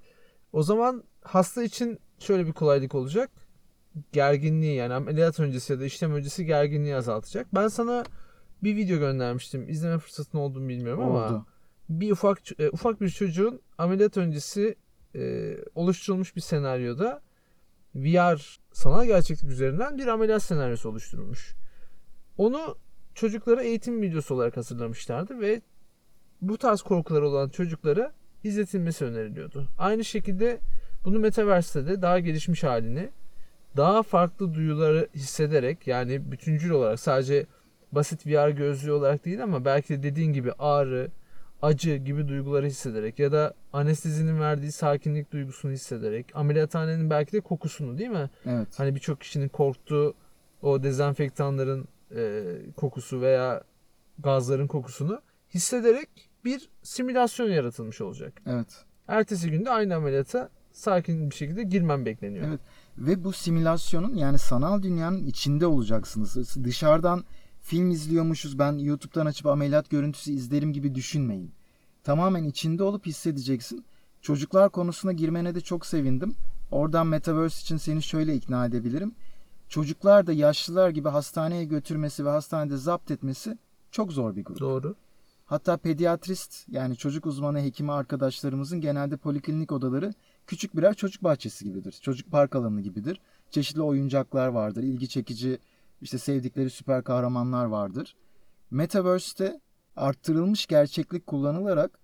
O 0.53 0.63
zaman 0.63 1.03
hasta 1.21 1.63
için 1.63 1.99
şöyle 2.19 2.47
bir 2.47 2.53
kolaylık 2.53 2.95
olacak. 2.95 3.29
Gerginliği 4.11 4.75
yani 4.75 4.93
ameliyat 4.93 5.39
öncesi 5.39 5.73
ya 5.73 5.79
da 5.79 5.85
işlem 5.85 6.13
öncesi 6.13 6.45
gerginliği 6.45 6.95
azaltacak. 6.95 7.47
Ben 7.53 7.67
sana 7.67 8.03
bir 8.63 8.75
video 8.75 8.99
göndermiştim. 8.99 9.69
İzleme 9.69 9.97
fırsatın 9.97 10.37
olduğunu 10.37 10.69
bilmiyorum 10.69 11.03
ama 11.03 11.27
Oldu. 11.27 11.45
bir 11.89 12.11
ufak 12.11 12.59
e, 12.59 12.69
ufak 12.69 13.01
bir 13.01 13.09
çocuğun 13.09 13.61
ameliyat 13.77 14.17
öncesi 14.17 14.75
e, 15.15 15.55
oluşturulmuş 15.75 16.35
bir 16.35 16.41
senaryoda 16.41 17.21
VR 17.95 18.59
sanal 18.71 19.05
gerçeklik 19.05 19.51
üzerinden 19.51 19.97
bir 19.97 20.07
ameliyat 20.07 20.43
senaryosu 20.43 20.89
oluşturulmuş. 20.89 21.55
Onu 22.37 22.77
çocuklara 23.15 23.63
eğitim 23.63 24.01
videosu 24.01 24.35
olarak 24.35 24.57
hazırlamışlardı 24.57 25.39
ve 25.39 25.61
bu 26.41 26.57
tarz 26.57 26.81
korkuları 26.81 27.27
olan 27.27 27.49
çocuklara 27.49 28.13
izletilmesi 28.43 29.05
öneriliyordu. 29.05 29.67
Aynı 29.77 30.05
şekilde 30.05 30.59
bunu 31.05 31.19
Metaverse'de 31.19 31.87
de 31.87 32.01
daha 32.01 32.19
gelişmiş 32.19 32.63
halini 32.63 33.09
daha 33.77 34.03
farklı 34.03 34.53
duyuları 34.53 35.07
hissederek 35.15 35.87
yani 35.87 36.31
bütüncül 36.31 36.69
olarak 36.69 36.99
sadece 36.99 37.45
basit 37.91 38.27
VR 38.27 38.49
gözlüğü 38.49 38.91
olarak 38.91 39.25
değil 39.25 39.43
ama 39.43 39.65
belki 39.65 39.89
de 39.89 40.03
dediğin 40.03 40.33
gibi 40.33 40.51
ağrı, 40.59 41.11
acı 41.61 41.95
gibi 41.95 42.27
duyguları 42.27 42.65
hissederek 42.65 43.19
ya 43.19 43.31
da 43.31 43.53
anestezinin 43.73 44.39
verdiği 44.39 44.71
sakinlik 44.71 45.31
duygusunu 45.31 45.71
hissederek 45.71 46.25
ameliyathanenin 46.33 47.09
belki 47.09 47.31
de 47.31 47.39
kokusunu 47.39 47.97
değil 47.97 48.09
mi? 48.09 48.29
Evet. 48.45 48.67
Hani 48.77 48.95
birçok 48.95 49.21
kişinin 49.21 49.49
korktuğu 49.49 50.13
o 50.61 50.83
dezenfektanların 50.83 51.87
e, 52.15 52.43
kokusu 52.75 53.21
veya 53.21 53.63
gazların 54.19 54.67
kokusunu 54.67 55.21
hissederek 55.53 56.09
bir 56.45 56.69
simülasyon 56.83 57.49
yaratılmış 57.49 58.01
olacak. 58.01 58.41
Evet. 58.45 58.85
Ertesi 59.07 59.51
günde 59.51 59.69
aynı 59.69 59.95
ameliyata 59.95 60.49
sakin 60.71 61.29
bir 61.29 61.35
şekilde 61.35 61.63
girmem 61.63 62.05
bekleniyor. 62.05 62.47
Evet. 62.47 62.59
Ve 62.97 63.23
bu 63.23 63.33
simülasyonun 63.33 64.15
yani 64.15 64.39
sanal 64.39 64.83
dünyanın 64.83 65.25
içinde 65.25 65.67
olacaksınız. 65.67 66.55
Dışarıdan 66.63 67.23
film 67.61 67.91
izliyormuşuz 67.91 68.59
ben 68.59 68.77
YouTube'dan 68.77 69.25
açıp 69.25 69.47
ameliyat 69.47 69.89
görüntüsü 69.89 70.31
izlerim 70.31 70.73
gibi 70.73 70.95
düşünmeyin. 70.95 71.51
Tamamen 72.03 72.43
içinde 72.43 72.83
olup 72.83 73.05
hissedeceksin. 73.05 73.85
Çocuklar 74.21 74.69
konusuna 74.69 75.11
girmene 75.11 75.55
de 75.55 75.61
çok 75.61 75.85
sevindim. 75.85 76.35
Oradan 76.71 77.07
Metaverse 77.07 77.61
için 77.61 77.77
seni 77.77 78.03
şöyle 78.03 78.35
ikna 78.35 78.65
edebilirim. 78.65 79.15
Çocuklar 79.69 80.27
da 80.27 80.33
yaşlılar 80.33 80.89
gibi 80.89 81.09
hastaneye 81.09 81.65
götürmesi 81.65 82.25
ve 82.25 82.29
hastanede 82.29 82.77
zapt 82.77 83.11
etmesi 83.11 83.57
çok 83.91 84.13
zor 84.13 84.35
bir 84.35 84.43
grup. 84.43 84.59
Doğru. 84.59 84.95
Hatta 85.45 85.77
pediatrist 85.77 86.65
yani 86.69 86.95
çocuk 86.97 87.25
uzmanı 87.25 87.61
hekimi 87.61 87.91
arkadaşlarımızın 87.91 88.81
genelde 88.81 89.17
poliklinik 89.17 89.71
odaları 89.71 90.13
küçük 90.47 90.77
birer 90.77 90.93
çocuk 90.93 91.23
bahçesi 91.23 91.65
gibidir. 91.65 91.91
Çocuk 92.01 92.31
park 92.31 92.55
alanı 92.55 92.81
gibidir. 92.81 93.21
Çeşitli 93.51 93.81
oyuncaklar 93.81 94.47
vardır. 94.47 94.83
ilgi 94.83 95.07
çekici 95.09 95.59
işte 96.01 96.17
sevdikleri 96.17 96.69
süper 96.69 97.03
kahramanlar 97.03 97.65
vardır. 97.65 98.15
Metaverse'te 98.71 99.59
arttırılmış 99.95 100.65
gerçeklik 100.65 101.27
kullanılarak 101.27 101.99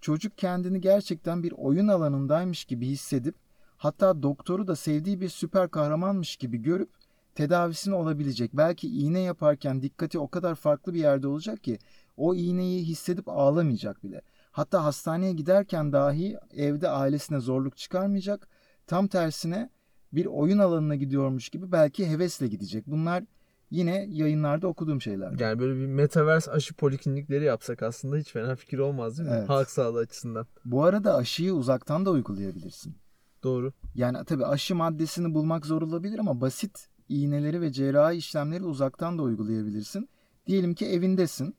çocuk 0.00 0.38
kendini 0.38 0.80
gerçekten 0.80 1.42
bir 1.42 1.52
oyun 1.52 1.88
alanındaymış 1.88 2.64
gibi 2.64 2.86
hissedip 2.86 3.34
hatta 3.76 4.22
doktoru 4.22 4.66
da 4.66 4.76
sevdiği 4.76 5.20
bir 5.20 5.28
süper 5.28 5.68
kahramanmış 5.68 6.36
gibi 6.36 6.62
görüp 6.62 6.90
tedavisini 7.34 7.94
olabilecek. 7.94 8.50
Belki 8.52 8.88
iğne 8.88 9.20
yaparken 9.20 9.82
dikkati 9.82 10.18
o 10.18 10.28
kadar 10.28 10.54
farklı 10.54 10.94
bir 10.94 10.98
yerde 10.98 11.28
olacak 11.28 11.64
ki 11.64 11.78
o 12.16 12.34
iğneyi 12.34 12.84
hissedip 12.84 13.28
ağlamayacak 13.28 14.04
bile. 14.04 14.22
Hatta 14.56 14.84
hastaneye 14.84 15.32
giderken 15.32 15.92
dahi 15.92 16.36
evde 16.50 16.88
ailesine 16.88 17.40
zorluk 17.40 17.76
çıkarmayacak. 17.76 18.48
Tam 18.86 19.08
tersine 19.08 19.70
bir 20.12 20.26
oyun 20.26 20.58
alanına 20.58 20.94
gidiyormuş 20.94 21.48
gibi 21.48 21.72
belki 21.72 22.08
hevesle 22.08 22.46
gidecek. 22.46 22.86
Bunlar 22.86 23.24
yine 23.70 24.06
yayınlarda 24.10 24.68
okuduğum 24.68 25.02
şeyler. 25.02 25.40
Yani 25.40 25.58
böyle 25.58 25.80
bir 25.80 25.86
metaverse 25.86 26.50
aşı 26.50 26.74
poliklinikleri 26.74 27.44
yapsak 27.44 27.82
aslında 27.82 28.16
hiç 28.16 28.32
fena 28.32 28.56
fikir 28.56 28.78
olmaz 28.78 29.18
değil 29.18 29.28
mi? 29.28 29.34
Evet. 29.38 29.48
Halk 29.48 29.70
sağlığı 29.70 29.98
açısından. 29.98 30.46
Bu 30.64 30.84
arada 30.84 31.16
aşıyı 31.16 31.54
uzaktan 31.54 32.06
da 32.06 32.10
uygulayabilirsin. 32.10 32.96
Doğru. 33.42 33.72
Yani 33.94 34.18
tabii 34.26 34.46
aşı 34.46 34.74
maddesini 34.74 35.34
bulmak 35.34 35.66
zor 35.66 35.82
olabilir 35.82 36.18
ama 36.18 36.40
basit 36.40 36.88
iğneleri 37.08 37.60
ve 37.60 37.72
cerrahi 37.72 38.16
işlemleri 38.16 38.64
uzaktan 38.64 39.18
da 39.18 39.22
uygulayabilirsin. 39.22 40.08
Diyelim 40.46 40.74
ki 40.74 40.86
evindesin 40.86 41.56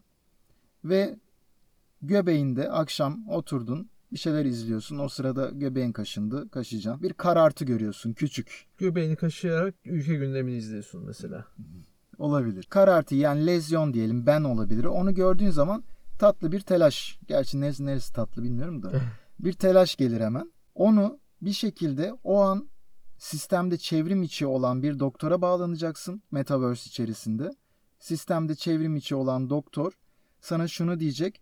ve 0.84 1.18
göbeğinde 2.02 2.70
akşam 2.70 3.30
oturdun 3.30 3.90
bir 4.12 4.18
şeyler 4.18 4.46
izliyorsun. 4.46 5.00
O 5.00 5.10
sırada 5.10 5.50
göbeğin 5.50 5.92
kaşındı, 5.92 6.50
kaşıyacaksın. 6.50 7.04
Bir 7.04 7.14
karartı 7.14 7.66
görüyorsun 7.66 8.14
küçük. 8.14 8.66
Göbeğini 8.78 9.16
kaşıyarak 9.16 9.76
ülke 9.86 10.16
gündemini 10.16 10.58
izliyorsun 10.58 11.06
mesela. 11.06 11.46
Olabilir. 12.18 12.68
Karartı 12.70 13.16
yani 13.16 13.46
lezyon 13.48 13.94
diyelim 13.94 14.26
ben 14.26 14.44
olabilir. 14.44 14.84
Onu 14.84 15.14
gördüğün 15.14 15.50
zaman 15.50 15.84
tatlı 16.20 16.52
bir 16.52 16.60
telaş. 16.60 17.20
Gerçi 17.28 17.62
neresi, 17.62 17.86
neresi 17.86 18.14
tatlı 18.14 18.44
bilmiyorum 18.44 18.84
da. 18.84 18.92
Bir 19.40 19.54
telaş 19.54 19.96
gelir 19.96 20.22
hemen. 20.22 20.52
Onu 20.76 21.20
bir 21.42 21.52
şekilde 21.52 22.14
o 22.24 22.42
an 22.42 22.70
sistemde 23.18 23.78
çevrim 23.78 24.24
içi 24.24 24.46
olan 24.46 24.84
bir 24.84 25.00
doktora 25.00 25.42
bağlanacaksın 25.42 26.22
Metaverse 26.32 26.88
içerisinde. 26.88 27.52
Sistemde 28.00 28.56
çevrim 28.56 28.96
içi 28.96 29.16
olan 29.16 29.50
doktor 29.50 29.94
sana 30.42 30.68
şunu 30.68 31.00
diyecek. 31.00 31.42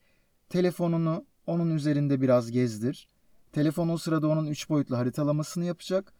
Telefonunu 0.56 1.26
onun 1.48 1.76
üzerinde 1.76 2.22
biraz 2.22 2.52
gezdir. 2.52 3.08
Telefon 3.52 3.90
o 3.90 3.98
sırada 3.98 4.28
onun 4.28 4.46
3 4.46 4.70
boyutlu 4.70 4.98
haritalamasını 4.98 5.66
yapacak. 5.66 6.14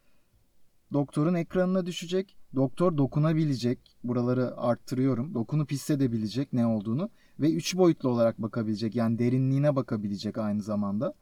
Doktorun 0.92 1.34
ekranına 1.34 1.86
düşecek. 1.86 2.36
Doktor 2.54 2.98
dokunabilecek. 2.98 3.78
Buraları 4.04 4.56
arttırıyorum. 4.56 5.34
Dokunup 5.34 5.70
hissedebilecek 5.70 6.52
ne 6.52 6.66
olduğunu. 6.66 7.10
Ve 7.40 7.52
3 7.52 7.76
boyutlu 7.76 8.08
olarak 8.08 8.42
bakabilecek. 8.42 8.94
Yani 8.94 9.18
derinliğine 9.18 9.76
bakabilecek 9.76 10.38
aynı 10.38 10.62
zamanda. 10.62 11.14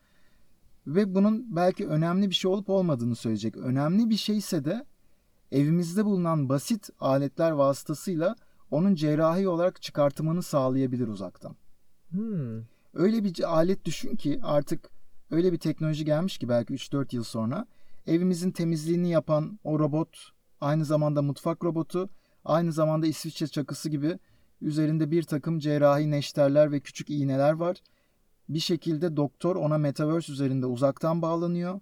Ve 0.86 1.14
bunun 1.14 1.56
belki 1.56 1.86
önemli 1.86 2.30
bir 2.30 2.34
şey 2.34 2.50
olup 2.50 2.70
olmadığını 2.70 3.16
söyleyecek. 3.16 3.56
Önemli 3.56 4.10
bir 4.10 4.16
şeyse 4.16 4.64
de 4.64 4.86
evimizde 5.52 6.04
bulunan 6.04 6.48
basit 6.48 6.90
aletler 7.00 7.50
vasıtasıyla 7.50 8.36
onun 8.70 8.94
cerrahi 8.94 9.48
olarak 9.48 9.82
çıkartımını 9.82 10.42
sağlayabilir 10.42 11.08
uzaktan. 11.08 11.56
Hmm. 12.10 12.73
Öyle 12.94 13.24
bir 13.24 13.54
alet 13.54 13.84
düşün 13.84 14.16
ki 14.16 14.40
artık 14.42 14.90
öyle 15.30 15.52
bir 15.52 15.58
teknoloji 15.58 16.04
gelmiş 16.04 16.38
ki 16.38 16.48
belki 16.48 16.74
3-4 16.74 17.16
yıl 17.16 17.24
sonra 17.24 17.66
evimizin 18.06 18.50
temizliğini 18.50 19.10
yapan 19.10 19.58
o 19.64 19.78
robot 19.78 20.32
aynı 20.60 20.84
zamanda 20.84 21.22
mutfak 21.22 21.64
robotu 21.64 22.10
aynı 22.44 22.72
zamanda 22.72 23.06
İsviçre 23.06 23.46
çakısı 23.46 23.88
gibi 23.88 24.18
üzerinde 24.60 25.10
bir 25.10 25.22
takım 25.22 25.58
cerrahi 25.58 26.10
neşterler 26.10 26.72
ve 26.72 26.80
küçük 26.80 27.10
iğneler 27.10 27.52
var. 27.52 27.76
Bir 28.48 28.60
şekilde 28.60 29.16
doktor 29.16 29.56
ona 29.56 29.78
metaverse 29.78 30.32
üzerinde 30.32 30.66
uzaktan 30.66 31.22
bağlanıyor. 31.22 31.80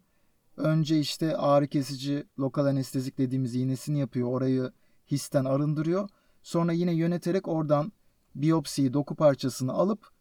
Önce 0.57 1.01
işte 1.01 1.37
ağrı 1.37 1.69
kesici 1.69 2.25
lokal 2.39 2.67
anestezik 2.67 3.19
dediğimiz 3.19 3.55
iğnesini 3.55 3.99
yapıyor. 3.99 4.29
Orayı 4.29 4.73
histen 5.11 5.45
arındırıyor. 5.45 6.09
Sonra 6.43 6.73
yine 6.73 6.95
yöneterek 6.95 7.49
oradan 7.49 7.93
biyopsiyi 8.35 8.93
doku 8.93 9.15
parçasını 9.15 9.73
alıp 9.73 10.12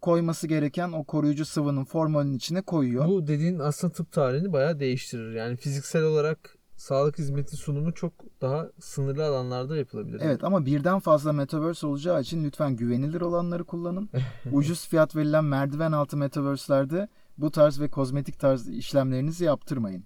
koyması 0.00 0.46
gereken 0.46 0.92
o 0.92 1.04
koruyucu 1.04 1.44
sıvının 1.44 1.84
formülün 1.84 2.34
içine 2.34 2.62
koyuyor. 2.62 3.08
Bu 3.08 3.26
dediğin 3.26 3.58
aslında 3.58 3.92
tıp 3.92 4.12
tarihini 4.12 4.52
bayağı 4.52 4.80
değiştirir. 4.80 5.34
Yani 5.34 5.56
fiziksel 5.56 6.02
olarak 6.02 6.58
sağlık 6.76 7.18
hizmeti 7.18 7.56
sunumu 7.56 7.94
çok 7.94 8.12
daha 8.40 8.70
sınırlı 8.80 9.24
alanlarda 9.24 9.76
yapılabilir. 9.76 10.20
Evet 10.22 10.44
ama 10.44 10.66
birden 10.66 10.98
fazla 10.98 11.32
metaverse 11.32 11.86
olacağı 11.86 12.20
için 12.20 12.44
lütfen 12.44 12.76
güvenilir 12.76 13.20
olanları 13.20 13.64
kullanın. 13.64 14.10
Ucuz 14.52 14.88
fiyat 14.88 15.16
verilen 15.16 15.44
merdiven 15.44 15.92
altı 15.92 16.16
metaverse'lerde 16.16 17.08
bu 17.38 17.50
tarz 17.50 17.80
ve 17.80 17.90
kozmetik 17.90 18.40
tarz 18.40 18.68
işlemlerinizi 18.68 19.44
yaptırmayın. 19.44 20.04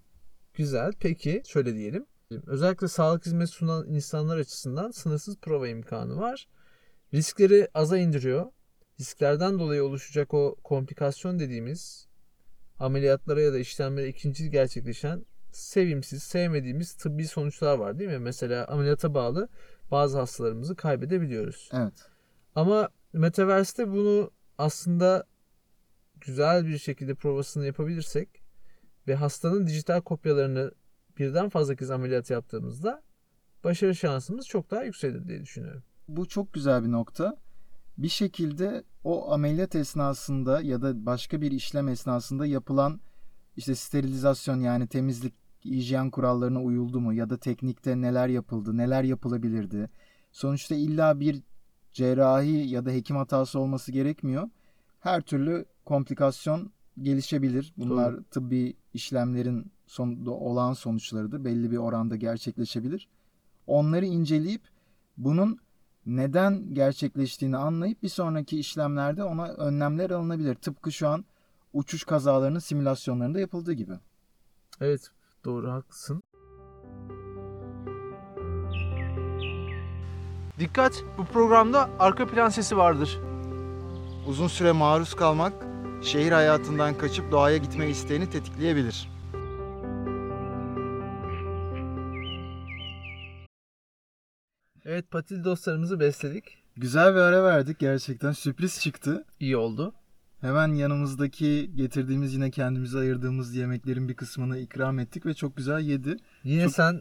Güzel. 0.54 0.92
Peki 1.00 1.42
şöyle 1.46 1.74
diyelim. 1.74 2.06
Özellikle 2.46 2.88
sağlık 2.88 3.26
hizmeti 3.26 3.50
sunan 3.50 3.88
insanlar 3.88 4.36
açısından 4.38 4.90
sınırsız 4.90 5.36
prova 5.36 5.68
imkanı 5.68 6.16
var. 6.16 6.48
Riskleri 7.14 7.68
aza 7.74 7.98
indiriyor. 7.98 8.46
Risklerden 9.00 9.58
dolayı 9.58 9.84
oluşacak 9.84 10.34
o 10.34 10.56
komplikasyon 10.64 11.38
dediğimiz 11.38 12.08
ameliyatlara 12.78 13.40
ya 13.40 13.52
da 13.52 13.58
işlemlere 13.58 14.08
ikinci 14.08 14.50
gerçekleşen 14.50 15.24
sevimsiz, 15.52 16.22
sevmediğimiz 16.22 16.94
tıbbi 16.94 17.26
sonuçlar 17.26 17.78
var 17.78 17.98
değil 17.98 18.10
mi? 18.10 18.18
Mesela 18.18 18.66
ameliyata 18.66 19.14
bağlı 19.14 19.48
bazı 19.90 20.18
hastalarımızı 20.18 20.76
kaybedebiliyoruz. 20.76 21.70
Evet. 21.72 22.10
Ama 22.54 22.88
Metaverse'te 23.12 23.90
bunu 23.90 24.30
aslında 24.58 25.24
güzel 26.20 26.66
bir 26.66 26.78
şekilde 26.78 27.14
provasını 27.14 27.66
yapabilirsek 27.66 28.28
ve 29.08 29.14
hastanın 29.14 29.66
dijital 29.66 30.00
kopyalarını 30.00 30.72
birden 31.18 31.48
fazla 31.48 31.74
kez 31.74 31.90
ameliyat 31.90 32.30
yaptığımızda 32.30 33.02
başarı 33.64 33.94
şansımız 33.94 34.46
çok 34.46 34.70
daha 34.70 34.82
yükselir 34.82 35.28
diye 35.28 35.42
düşünüyorum. 35.42 35.82
Bu 36.08 36.28
çok 36.28 36.52
güzel 36.52 36.84
bir 36.84 36.92
nokta. 36.92 37.36
Bir 37.98 38.08
şekilde 38.08 38.84
o 39.04 39.32
ameliyat 39.32 39.74
esnasında 39.74 40.60
ya 40.60 40.82
da 40.82 41.06
başka 41.06 41.40
bir 41.40 41.50
işlem 41.50 41.88
esnasında 41.88 42.46
yapılan 42.46 43.00
işte 43.56 43.74
sterilizasyon 43.74 44.60
yani 44.60 44.86
temizlik 44.86 45.34
hijyen 45.64 46.10
kurallarına 46.10 46.62
uyuldu 46.62 47.00
mu 47.00 47.14
ya 47.14 47.30
da 47.30 47.36
teknikte 47.36 48.00
neler 48.00 48.28
yapıldı, 48.28 48.76
neler 48.76 49.02
yapılabilirdi. 49.02 49.90
Sonuçta 50.32 50.74
illa 50.74 51.20
bir 51.20 51.42
cerrahi 51.92 52.68
ya 52.68 52.84
da 52.84 52.90
hekim 52.90 53.16
hatası 53.16 53.58
olması 53.58 53.92
gerekmiyor. 53.92 54.50
Her 55.00 55.20
türlü 55.20 55.64
komplikasyon 55.84 56.72
gelişebilir. 57.02 57.72
Bunlar 57.76 58.12
Doğru. 58.12 58.24
tıbbi 58.24 58.76
işlemlerin 58.94 59.72
sonunda 59.86 60.30
olan 60.30 60.72
sonuçlarıdır. 60.72 61.44
Belli 61.44 61.70
bir 61.70 61.76
oranda 61.76 62.16
gerçekleşebilir. 62.16 63.08
Onları 63.66 64.06
inceleyip 64.06 64.62
bunun 65.16 65.58
neden 66.08 66.74
gerçekleştiğini 66.74 67.56
anlayıp 67.56 68.02
bir 68.02 68.08
sonraki 68.08 68.58
işlemlerde 68.58 69.24
ona 69.24 69.48
önlemler 69.48 70.10
alınabilir. 70.10 70.54
Tıpkı 70.54 70.92
şu 70.92 71.08
an 71.08 71.24
uçuş 71.72 72.04
kazalarının 72.04 72.58
simülasyonlarında 72.58 73.40
yapıldığı 73.40 73.72
gibi. 73.72 73.92
Evet 74.80 75.10
doğru 75.44 75.70
haklısın. 75.72 76.22
Dikkat 80.58 81.04
bu 81.18 81.24
programda 81.24 81.90
arka 81.98 82.26
plan 82.26 82.48
sesi 82.48 82.76
vardır. 82.76 83.18
Uzun 84.28 84.48
süre 84.48 84.72
maruz 84.72 85.14
kalmak 85.14 85.52
şehir 86.02 86.32
hayatından 86.32 86.98
kaçıp 86.98 87.32
doğaya 87.32 87.56
gitme 87.56 87.88
isteğini 87.88 88.30
tetikleyebilir. 88.30 89.17
Evet 95.08 95.12
patili 95.12 95.44
dostlarımızı 95.44 96.00
besledik. 96.00 96.44
Güzel 96.76 97.14
bir 97.14 97.18
ara 97.20 97.44
verdik 97.44 97.78
gerçekten. 97.78 98.32
Sürpriz 98.32 98.80
çıktı. 98.80 99.24
İyi 99.40 99.56
oldu. 99.56 99.92
Hemen 100.40 100.74
yanımızdaki 100.74 101.70
getirdiğimiz 101.76 102.34
yine 102.34 102.50
kendimize 102.50 102.98
ayırdığımız 102.98 103.54
yemeklerin 103.54 104.08
bir 104.08 104.14
kısmını 104.14 104.58
ikram 104.58 104.98
ettik 104.98 105.26
ve 105.26 105.34
çok 105.34 105.56
güzel 105.56 105.80
yedi. 105.80 106.16
Yine 106.44 106.62
Çok- 106.64 106.72
sen 106.72 107.00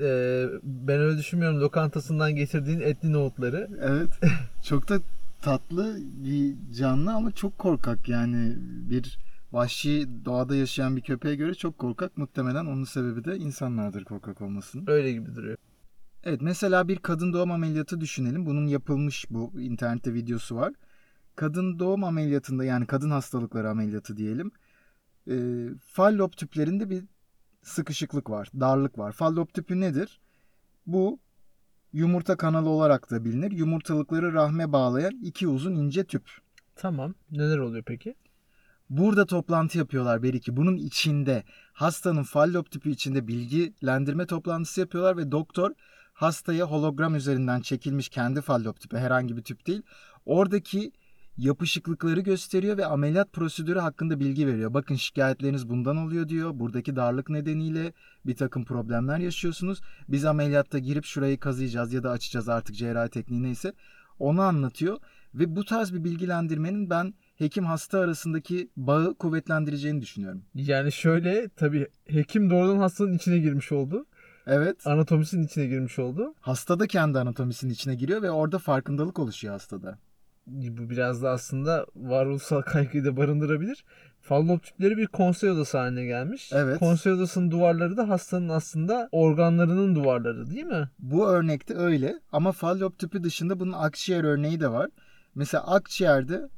e, 0.00 0.46
ben 0.62 1.00
öyle 1.00 1.18
düşünmüyorum 1.18 1.60
lokantasından 1.60 2.36
getirdiğin 2.36 2.80
etli 2.80 3.12
nohutları. 3.12 3.70
Evet. 3.82 4.20
çok 4.64 4.88
da 4.88 4.98
tatlı 5.42 5.96
bir 6.24 6.54
canlı 6.78 7.12
ama 7.12 7.30
çok 7.30 7.58
korkak 7.58 8.08
yani 8.08 8.56
bir 8.90 9.18
vahşi 9.52 10.08
doğada 10.24 10.56
yaşayan 10.56 10.96
bir 10.96 11.02
köpeğe 11.02 11.34
göre 11.34 11.54
çok 11.54 11.78
korkak. 11.78 12.18
Muhtemelen 12.18 12.66
onun 12.66 12.84
sebebi 12.84 13.24
de 13.24 13.36
insanlardır 13.36 14.04
korkak 14.04 14.40
olmasının. 14.40 14.84
Öyle 14.86 15.12
gibi 15.12 15.34
duruyor. 15.34 15.56
Evet 16.24 16.40
mesela 16.42 16.88
bir 16.88 16.98
kadın 16.98 17.32
doğum 17.32 17.50
ameliyatı 17.50 18.00
düşünelim. 18.00 18.46
Bunun 18.46 18.66
yapılmış 18.66 19.26
bu 19.30 19.60
internette 19.60 20.14
videosu 20.14 20.56
var. 20.56 20.72
Kadın 21.36 21.78
doğum 21.78 22.04
ameliyatında 22.04 22.64
yani 22.64 22.86
kadın 22.86 23.10
hastalıkları 23.10 23.70
ameliyatı 23.70 24.16
diyelim. 24.16 24.50
E, 25.30 25.34
fallop 25.86 26.36
tüplerinde 26.36 26.90
bir 26.90 27.04
sıkışıklık 27.62 28.30
var, 28.30 28.50
darlık 28.60 28.98
var. 28.98 29.12
Fallop 29.12 29.54
tüpü 29.54 29.80
nedir? 29.80 30.20
Bu 30.86 31.18
yumurta 31.92 32.36
kanalı 32.36 32.68
olarak 32.68 33.10
da 33.10 33.24
bilinir. 33.24 33.52
Yumurtalıkları 33.52 34.32
rahme 34.32 34.72
bağlayan 34.72 35.20
iki 35.22 35.48
uzun 35.48 35.74
ince 35.74 36.04
tüp. 36.04 36.30
Tamam. 36.76 37.14
Neler 37.30 37.58
oluyor 37.58 37.84
peki? 37.86 38.14
Burada 38.90 39.26
toplantı 39.26 39.78
yapıyorlar 39.78 40.22
Beriki. 40.22 40.56
Bunun 40.56 40.76
içinde 40.76 41.44
hastanın 41.72 42.22
fallop 42.22 42.70
tüpü 42.70 42.90
içinde 42.90 43.28
bilgilendirme 43.28 44.26
toplantısı 44.26 44.80
yapıyorlar 44.80 45.16
ve 45.16 45.32
doktor 45.32 45.70
hastaya 46.14 46.64
hologram 46.64 47.14
üzerinden 47.14 47.60
çekilmiş 47.60 48.08
kendi 48.08 48.40
fallop 48.40 48.80
tüpü 48.80 48.96
herhangi 48.96 49.36
bir 49.36 49.42
tüp 49.42 49.66
değil. 49.66 49.82
Oradaki 50.26 50.92
yapışıklıkları 51.36 52.20
gösteriyor 52.20 52.76
ve 52.76 52.86
ameliyat 52.86 53.32
prosedürü 53.32 53.78
hakkında 53.78 54.20
bilgi 54.20 54.46
veriyor. 54.46 54.74
Bakın 54.74 54.94
şikayetleriniz 54.94 55.68
bundan 55.68 55.96
oluyor 55.96 56.28
diyor. 56.28 56.58
Buradaki 56.58 56.96
darlık 56.96 57.30
nedeniyle 57.30 57.92
bir 58.26 58.36
takım 58.36 58.64
problemler 58.64 59.18
yaşıyorsunuz. 59.18 59.80
Biz 60.08 60.24
ameliyatta 60.24 60.78
girip 60.78 61.04
şurayı 61.04 61.40
kazıyacağız 61.40 61.92
ya 61.92 62.02
da 62.02 62.10
açacağız 62.10 62.48
artık 62.48 62.76
cerrahi 62.76 63.10
tekniği 63.10 63.42
neyse. 63.42 63.72
Onu 64.18 64.42
anlatıyor 64.42 64.98
ve 65.34 65.56
bu 65.56 65.64
tarz 65.64 65.94
bir 65.94 66.04
bilgilendirmenin 66.04 66.90
ben 66.90 67.14
hekim 67.36 67.64
hasta 67.64 67.98
arasındaki 67.98 68.70
bağı 68.76 69.14
kuvvetlendireceğini 69.14 70.00
düşünüyorum. 70.00 70.42
Yani 70.54 70.92
şöyle 70.92 71.48
tabii 71.48 71.86
hekim 72.06 72.50
doğrudan 72.50 72.78
hastanın 72.78 73.12
içine 73.12 73.38
girmiş 73.38 73.72
oldu. 73.72 74.06
Evet. 74.46 74.86
Anatomisinin 74.86 75.46
içine 75.46 75.66
girmiş 75.66 75.98
oldu. 75.98 76.34
Hasta 76.40 76.78
da 76.78 76.86
kendi 76.86 77.18
anatomisinin 77.18 77.72
içine 77.72 77.94
giriyor 77.94 78.22
ve 78.22 78.30
orada 78.30 78.58
farkındalık 78.58 79.18
oluşuyor 79.18 79.52
hastada. 79.52 79.98
Bu 80.46 80.90
biraz 80.90 81.22
da 81.22 81.30
aslında 81.30 81.86
varoluşsal 81.96 82.62
kaygıyı 82.62 83.04
da 83.04 83.16
barındırabilir. 83.16 83.84
Fallop 84.20 84.62
tüpleri 84.62 84.96
bir 84.96 85.06
konsey 85.06 85.50
odası 85.50 85.78
haline 85.78 86.04
gelmiş. 86.04 86.50
Evet. 86.52 86.78
Konsey 86.78 87.12
odasının 87.12 87.50
duvarları 87.50 87.96
da 87.96 88.08
hastanın 88.08 88.48
aslında 88.48 89.08
organlarının 89.12 89.94
duvarları 89.94 90.50
değil 90.50 90.64
mi? 90.64 90.88
Bu 90.98 91.28
örnekte 91.28 91.74
öyle 91.74 92.14
ama 92.32 92.52
fallop 92.52 92.98
tüpü 92.98 93.24
dışında 93.24 93.60
bunun 93.60 93.72
akciğer 93.72 94.24
örneği 94.24 94.60
de 94.60 94.68
var. 94.68 94.90
Mesela 95.34 95.66
akciğerde 95.66 96.48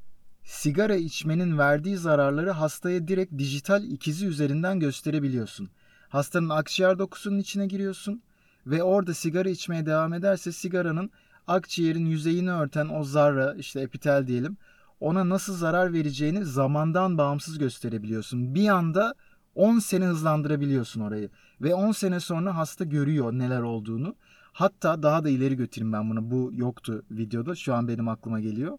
sigara 0.44 0.94
içmenin 0.94 1.59
verdiği 1.59 1.96
zararları 1.96 2.51
hastaya 2.51 3.09
direkt 3.09 3.38
dijital 3.38 3.85
ikizi 3.85 4.27
üzerinden 4.27 4.81
gösterebiliyorsun. 4.81 5.70
Hastanın 6.16 6.48
akciğer 6.48 6.98
dokusunun 6.98 7.38
içine 7.38 7.66
giriyorsun 7.66 8.22
ve 8.66 8.83
orada 8.83 9.14
sigara 9.14 9.48
içmeye 9.48 9.87
devam 9.87 10.12
ederse 10.12 10.52
sigaranın 10.52 11.11
akciğerin 11.46 12.07
yüzeyini 12.07 12.52
örten 12.52 12.88
o 12.88 13.05
zarra 13.05 13.55
işte 13.55 13.81
epitel 13.81 14.26
diyelim 14.26 14.57
ona 15.00 15.29
nasıl 15.29 15.55
zarar 15.55 15.92
vereceğini 15.92 16.44
zamandan 16.44 17.18
bağımsız 17.18 17.59
gösterebiliyorsun. 17.59 18.55
Bir 18.55 18.68
anda 18.68 19.14
10 19.55 19.79
sene 19.79 20.05
hızlandırabiliyorsun 20.05 21.00
orayı 21.00 21.31
ve 21.61 21.74
10 21.74 21.92
sene 21.92 22.20
sonra 22.20 22.57
hasta 22.57 22.85
görüyor 22.85 23.33
neler 23.33 23.61
olduğunu. 23.61 24.14
Hatta 24.52 25.02
daha 25.02 25.24
da 25.24 25.29
ileri 25.29 25.57
götüreyim 25.57 25.92
ben 25.92 26.11
bunu. 26.11 26.31
Bu 26.31 26.50
yoktu 26.55 27.02
videoda. 27.11 27.55
Şu 27.55 27.74
an 27.74 27.88
benim 27.88 28.09
aklıma 28.09 28.40
geliyor. 28.40 28.79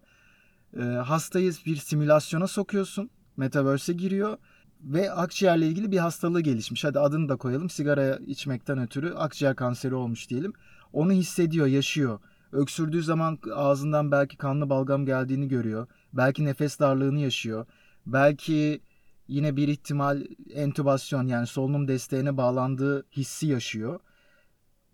Ee, 0.78 0.82
hastayı 0.84 1.54
bir 1.65 1.76
simülasyona 1.76 2.47
sokuyorsun. 2.47 3.10
Metaverse'e 3.38 3.95
giriyor 3.95 4.38
ve 4.81 5.11
akciğerle 5.11 5.67
ilgili 5.67 5.91
bir 5.91 5.97
hastalığı 5.97 6.41
gelişmiş. 6.41 6.83
Hadi 6.83 6.99
adını 6.99 7.29
da 7.29 7.35
koyalım. 7.35 7.69
Sigara 7.69 8.15
içmekten 8.15 8.77
ötürü 8.77 9.13
akciğer 9.13 9.55
kanseri 9.55 9.95
olmuş 9.95 10.29
diyelim. 10.29 10.53
Onu 10.93 11.11
hissediyor, 11.11 11.67
yaşıyor. 11.67 12.19
Öksürdüğü 12.51 13.03
zaman 13.03 13.39
ağzından 13.53 14.11
belki 14.11 14.37
kanlı 14.37 14.69
balgam 14.69 15.05
geldiğini 15.05 15.47
görüyor. 15.47 15.87
Belki 16.13 16.45
nefes 16.45 16.79
darlığını 16.79 17.19
yaşıyor. 17.19 17.65
Belki 18.05 18.81
yine 19.27 19.55
bir 19.55 19.67
ihtimal 19.67 20.23
entübasyon 20.53 21.27
yani 21.27 21.47
solunum 21.47 21.87
desteğine 21.87 22.37
bağlandığı 22.37 23.05
hissi 23.11 23.47
yaşıyor. 23.47 23.99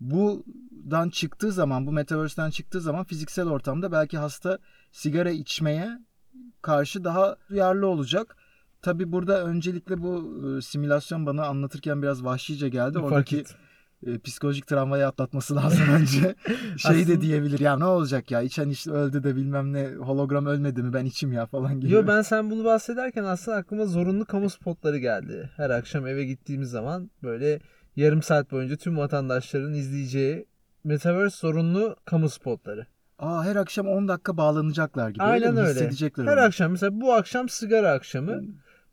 Buradan 0.00 1.08
çıktığı 1.08 1.52
zaman, 1.52 1.86
bu 1.86 1.92
metaverse'den 1.92 2.50
çıktığı 2.50 2.80
zaman 2.80 3.04
fiziksel 3.04 3.48
ortamda 3.48 3.92
belki 3.92 4.18
hasta 4.18 4.58
sigara 4.92 5.30
içmeye 5.30 5.98
karşı 6.62 7.04
daha 7.04 7.36
duyarlı 7.50 7.86
olacak. 7.86 8.36
Tabi 8.84 9.12
burada 9.12 9.44
öncelikle 9.44 10.02
bu 10.02 10.40
e, 10.58 10.62
simülasyon 10.62 11.26
bana 11.26 11.46
anlatırken 11.46 12.02
biraz 12.02 12.24
vahşice 12.24 12.68
geldi. 12.68 12.92
Fark 12.98 13.04
Oradaki 13.12 13.36
ettim. 13.38 13.56
e, 14.06 14.18
psikolojik 14.18 14.66
travmayı 14.66 15.06
atlatması 15.06 15.56
lazım 15.56 15.86
önce. 16.00 16.20
şey 16.20 16.34
Aslında- 16.84 17.06
de 17.08 17.20
diyebilir 17.20 17.58
ya 17.58 17.76
ne 17.78 17.84
olacak 17.84 18.30
ya 18.30 18.42
içen 18.42 18.68
işte 18.68 18.90
öldü 18.90 19.22
de 19.22 19.36
bilmem 19.36 19.72
ne 19.72 19.86
hologram 19.94 20.46
ölmedi 20.46 20.82
mi 20.82 20.92
ben 20.92 21.04
içim 21.04 21.32
ya 21.32 21.46
falan 21.46 21.80
gibi. 21.80 21.92
Yo 21.92 22.06
ben 22.06 22.22
sen 22.22 22.50
bunu 22.50 22.64
bahsederken 22.64 23.24
aslında 23.24 23.56
aklıma 23.56 23.86
zorunlu 23.86 24.24
kamu 24.24 24.50
spotları 24.50 24.98
geldi. 24.98 25.50
Her 25.56 25.70
akşam 25.70 26.06
eve 26.06 26.24
gittiğimiz 26.24 26.70
zaman 26.70 27.10
böyle 27.22 27.60
yarım 27.96 28.22
saat 28.22 28.50
boyunca 28.52 28.76
tüm 28.76 28.96
vatandaşların 28.98 29.74
izleyeceği 29.74 30.46
Metaverse 30.84 31.36
zorunlu 31.38 31.96
kamu 32.04 32.28
spotları. 32.28 32.86
Aa 33.18 33.44
her 33.44 33.56
akşam 33.56 33.86
10 33.86 34.08
dakika 34.08 34.36
bağlanacaklar 34.36 35.08
gibi. 35.10 35.22
Aynen 35.22 35.54
mi? 35.54 35.60
öyle. 35.60 35.70
Hissedecekler 35.70 36.24
Her 36.26 36.36
onu. 36.36 36.40
akşam 36.44 36.70
mesela 36.70 37.00
bu 37.00 37.12
akşam 37.14 37.48
sigara 37.48 37.90
akşamı, 37.90 38.42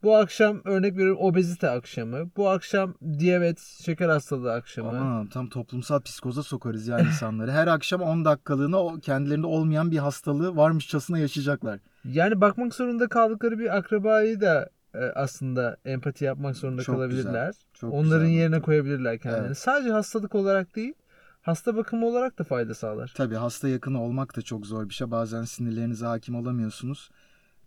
bu 0.03 0.15
akşam 0.15 0.61
örnek 0.65 0.93
veriyorum 0.93 1.21
obezite 1.21 1.69
akşamı, 1.69 2.29
bu 2.37 2.49
akşam 2.49 2.93
diyabet, 3.19 3.59
şeker 3.59 4.09
hastalığı 4.09 4.53
akşamı. 4.53 4.89
Aman 4.89 5.27
tam 5.27 5.49
toplumsal 5.49 6.01
psikoza 6.01 6.43
sokarız 6.43 6.87
yani 6.87 7.01
insanları. 7.01 7.51
Her 7.51 7.67
akşam 7.67 8.01
10 8.01 8.25
dakikalığına 8.25 8.77
o 8.77 8.99
kendilerinde 8.99 9.47
olmayan 9.47 9.91
bir 9.91 9.97
hastalığı 9.97 10.55
varmışçasına 10.55 11.19
yaşayacaklar. 11.19 11.79
Yani 12.05 12.41
bakmak 12.41 12.75
zorunda 12.75 13.07
kaldıkları 13.07 13.59
bir 13.59 13.77
akrabayı 13.77 14.41
da 14.41 14.69
e, 14.93 14.99
aslında 14.99 15.77
empati 15.85 16.25
yapmak 16.25 16.57
zorunda 16.57 16.83
Çok 16.83 16.95
kalabilirler. 16.95 17.55
Çok 17.73 17.93
Onların 17.93 18.27
güzel. 18.27 18.39
yerine 18.39 18.61
koyabilirler 18.61 19.19
kendilerini. 19.19 19.47
Evet. 19.47 19.57
Sadece 19.57 19.91
hastalık 19.91 20.35
olarak 20.35 20.75
değil, 20.75 20.93
hasta 21.41 21.75
bakımı 21.75 22.05
olarak 22.05 22.39
da 22.39 22.43
fayda 22.43 22.73
sağlar. 22.73 23.13
Tabii 23.17 23.35
hasta 23.35 23.67
yakını 23.67 24.03
olmak 24.03 24.37
da 24.37 24.41
çok 24.41 24.65
zor 24.65 24.89
bir 24.89 24.93
şey. 24.93 25.11
Bazen 25.11 25.43
sinirlerinize 25.43 26.05
hakim 26.05 26.35
olamıyorsunuz. 26.35 27.09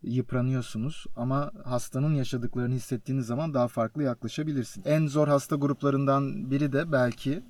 Yıpranıyorsunuz 0.07 1.07
ama 1.17 1.53
hastanın 1.65 2.15
yaşadıklarını 2.15 2.75
hissettiğiniz 2.75 3.27
zaman 3.27 3.55
daha 3.55 3.69
farklı 3.69 4.03
yaklaşabilirsin. 4.03 4.83
En 4.87 5.07
zor 5.07 5.29
hasta 5.29 5.57
gruplarından 5.57 6.51
biri 6.51 6.73
de 6.73 6.93
belki 6.93 7.43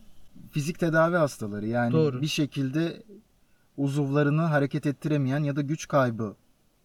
fizik 0.51 0.79
tedavi 0.79 1.17
hastaları. 1.17 1.67
Yani 1.67 1.93
Doğru. 1.93 2.23
bir 2.23 2.27
şekilde 2.27 3.03
uzuvlarını 3.77 4.43
hareket 4.43 4.87
ettiremeyen 4.87 5.43
ya 5.43 5.57
da 5.57 5.61
güç 5.61 5.89
kaybı 5.89 6.37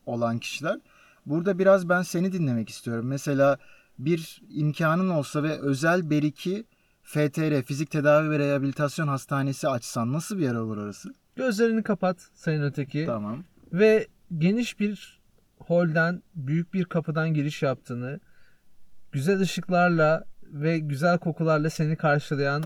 olan 0.05 0.39
kişiler. 0.39 0.79
Burada 1.25 1.59
biraz 1.59 1.89
ben 1.89 2.01
seni 2.01 2.31
dinlemek 2.31 2.69
istiyorum. 2.69 3.07
Mesela 3.07 3.57
bir 3.99 4.41
imkanın 4.49 5.09
olsa 5.09 5.43
ve 5.43 5.59
özel 5.59 6.09
beriki 6.09 6.65
FTR, 7.03 7.61
Fizik 7.61 7.91
Tedavi 7.91 8.29
ve 8.29 8.39
Rehabilitasyon 8.39 9.07
Hastanesi 9.07 9.69
açsan 9.69 10.13
nasıl 10.13 10.37
bir 10.37 10.43
yer 10.43 10.55
olur 10.55 10.77
orası? 10.77 11.13
Gözlerini 11.35 11.83
kapat 11.83 12.29
Sayın 12.33 12.61
Öteki 12.61 13.05
Tamam. 13.05 13.43
ve 13.73 14.07
geniş 14.37 14.79
bir 14.79 15.18
holden, 15.69 16.23
büyük 16.35 16.73
bir 16.73 16.85
kapıdan 16.85 17.33
giriş 17.33 17.63
yaptığını, 17.63 18.19
güzel 19.11 19.39
ışıklarla 19.39 20.25
ve 20.43 20.79
güzel 20.79 21.17
kokularla 21.17 21.69
seni 21.69 21.95
karşılayan 21.95 22.63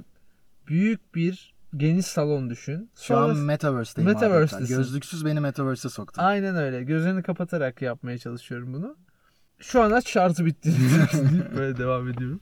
büyük 0.68 1.16
bir 1.16 1.54
geniş 1.78 2.06
salon 2.06 2.50
düşün. 2.50 2.92
Şu 2.96 3.18
an 3.18 3.34
Sonra- 3.34 3.46
Metaverse'deyim 3.46 4.12
Metaverse'desin. 4.12 4.78
Gözlüksüz 4.78 5.26
beni 5.26 5.40
Metaverse'e 5.40 5.90
soktun. 5.90 6.22
Aynen 6.22 6.56
öyle. 6.56 6.84
Gözlerini 6.84 7.24
kapatarak 7.24 7.82
yapmaya 7.82 8.18
çalışıyorum 8.18 8.74
bunu. 8.74 8.98
Şu 9.60 9.82
an 9.82 9.92
aç 9.92 10.10
şarjı 10.10 10.46
bitti 10.46 10.74
böyle 11.58 11.78
devam 11.78 12.10
ediyorum. 12.10 12.42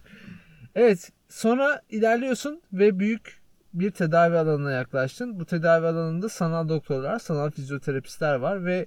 Evet. 0.75 1.11
Sonra 1.29 1.81
ilerliyorsun 1.89 2.61
ve 2.73 2.99
büyük 2.99 3.41
bir 3.73 3.91
tedavi 3.91 4.37
alanına 4.37 4.71
yaklaştın. 4.71 5.39
Bu 5.39 5.45
tedavi 5.45 5.87
alanında 5.87 6.29
sanal 6.29 6.69
doktorlar, 6.69 7.19
sanal 7.19 7.51
fizyoterapistler 7.51 8.35
var 8.35 8.65
ve 8.65 8.85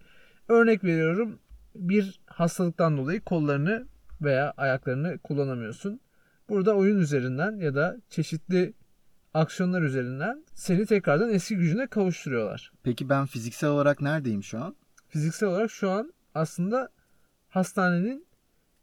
örnek 0.48 0.84
veriyorum 0.84 1.38
bir 1.74 2.20
hastalıktan 2.26 2.96
dolayı 2.96 3.20
kollarını 3.20 3.86
veya 4.22 4.54
ayaklarını 4.56 5.18
kullanamıyorsun. 5.18 6.00
Burada 6.48 6.74
oyun 6.74 6.98
üzerinden 6.98 7.56
ya 7.56 7.74
da 7.74 7.96
çeşitli 8.10 8.74
aksiyonlar 9.34 9.82
üzerinden 9.82 10.44
seni 10.54 10.86
tekrardan 10.86 11.30
eski 11.30 11.56
gücüne 11.56 11.86
kavuşturuyorlar. 11.86 12.72
Peki 12.82 13.08
ben 13.08 13.26
fiziksel 13.26 13.70
olarak 13.70 14.00
neredeyim 14.00 14.42
şu 14.42 14.64
an? 14.64 14.76
fiziksel 15.14 15.48
olarak 15.48 15.70
şu 15.70 15.90
an 15.90 16.12
aslında 16.34 16.88
hastanenin 17.48 18.26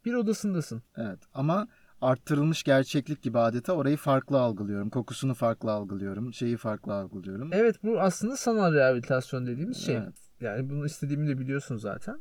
bir 0.04 0.14
odasındasın. 0.14 0.82
Evet 0.96 1.18
ama 1.34 1.68
arttırılmış 2.00 2.62
gerçeklik 2.62 3.22
gibi 3.22 3.38
adeta 3.38 3.72
orayı 3.72 3.96
farklı 3.96 4.40
algılıyorum. 4.40 4.90
Kokusunu 4.90 5.34
farklı 5.34 5.72
algılıyorum. 5.72 6.34
Şeyi 6.34 6.56
farklı 6.56 6.94
algılıyorum. 6.94 7.50
Evet 7.52 7.76
bu 7.84 8.00
aslında 8.00 8.36
sanal 8.36 8.74
rehabilitasyon 8.74 9.46
dediğimiz 9.46 9.76
şey. 9.76 9.96
Evet. 9.96 10.14
Yani 10.40 10.70
bunu 10.70 10.86
istediğimi 10.86 11.28
de 11.28 11.38
biliyorsun 11.38 11.76
zaten. 11.76 12.20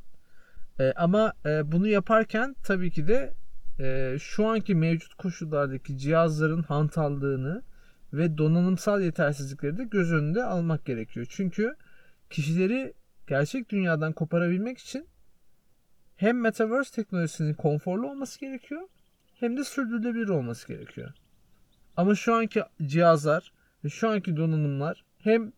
Ee, 0.79 0.93
ama 0.95 1.33
e, 1.45 1.71
bunu 1.71 1.87
yaparken 1.87 2.55
tabii 2.63 2.91
ki 2.91 3.07
de 3.07 3.33
e, 3.79 4.17
şu 4.19 4.47
anki 4.47 4.75
mevcut 4.75 5.13
koşullardaki 5.15 5.97
cihazların 5.97 6.63
hantallığını 6.63 7.63
ve 8.13 8.37
donanımsal 8.37 9.01
yetersizlikleri 9.01 9.77
de 9.77 9.83
göz 9.83 10.13
önünde 10.13 10.43
almak 10.43 10.85
gerekiyor. 10.85 11.25
Çünkü 11.29 11.75
kişileri 12.29 12.93
gerçek 13.27 13.69
dünyadan 13.69 14.13
koparabilmek 14.13 14.77
için 14.77 15.07
hem 16.15 16.41
Metaverse 16.41 16.95
teknolojisinin 16.95 17.53
konforlu 17.53 18.09
olması 18.11 18.39
gerekiyor 18.39 18.81
hem 19.39 19.57
de 19.57 19.63
sürdürülebilir 19.63 20.27
olması 20.27 20.67
gerekiyor. 20.67 21.11
Ama 21.97 22.15
şu 22.15 22.33
anki 22.35 22.63
cihazlar 22.85 23.53
ve 23.83 23.89
şu 23.89 24.09
anki 24.09 24.37
donanımlar 24.37 25.03
hem 25.19 25.53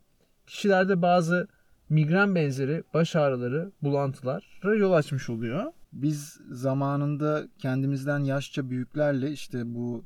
kişilerde 0.48 1.02
bazı 1.02 1.48
migren 1.94 2.36
benzeri 2.36 2.84
baş 2.94 3.16
ağrıları, 3.16 3.72
bulantılara 3.82 4.76
yol 4.76 4.94
açmış 4.94 5.30
oluyor. 5.30 5.72
Biz 5.94 6.40
zamanında 6.52 7.48
kendimizden 7.60 8.20
yaşça 8.20 8.70
büyüklerle 8.70 9.32
işte 9.32 9.76
bu 9.76 10.06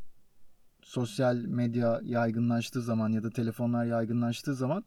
sosyal 0.82 1.36
medya 1.36 2.00
yaygınlaştığı 2.04 2.82
zaman 2.82 3.10
ya 3.10 3.24
da 3.24 3.30
telefonlar 3.30 3.86
yaygınlaştığı 3.86 4.56
zaman 4.56 4.84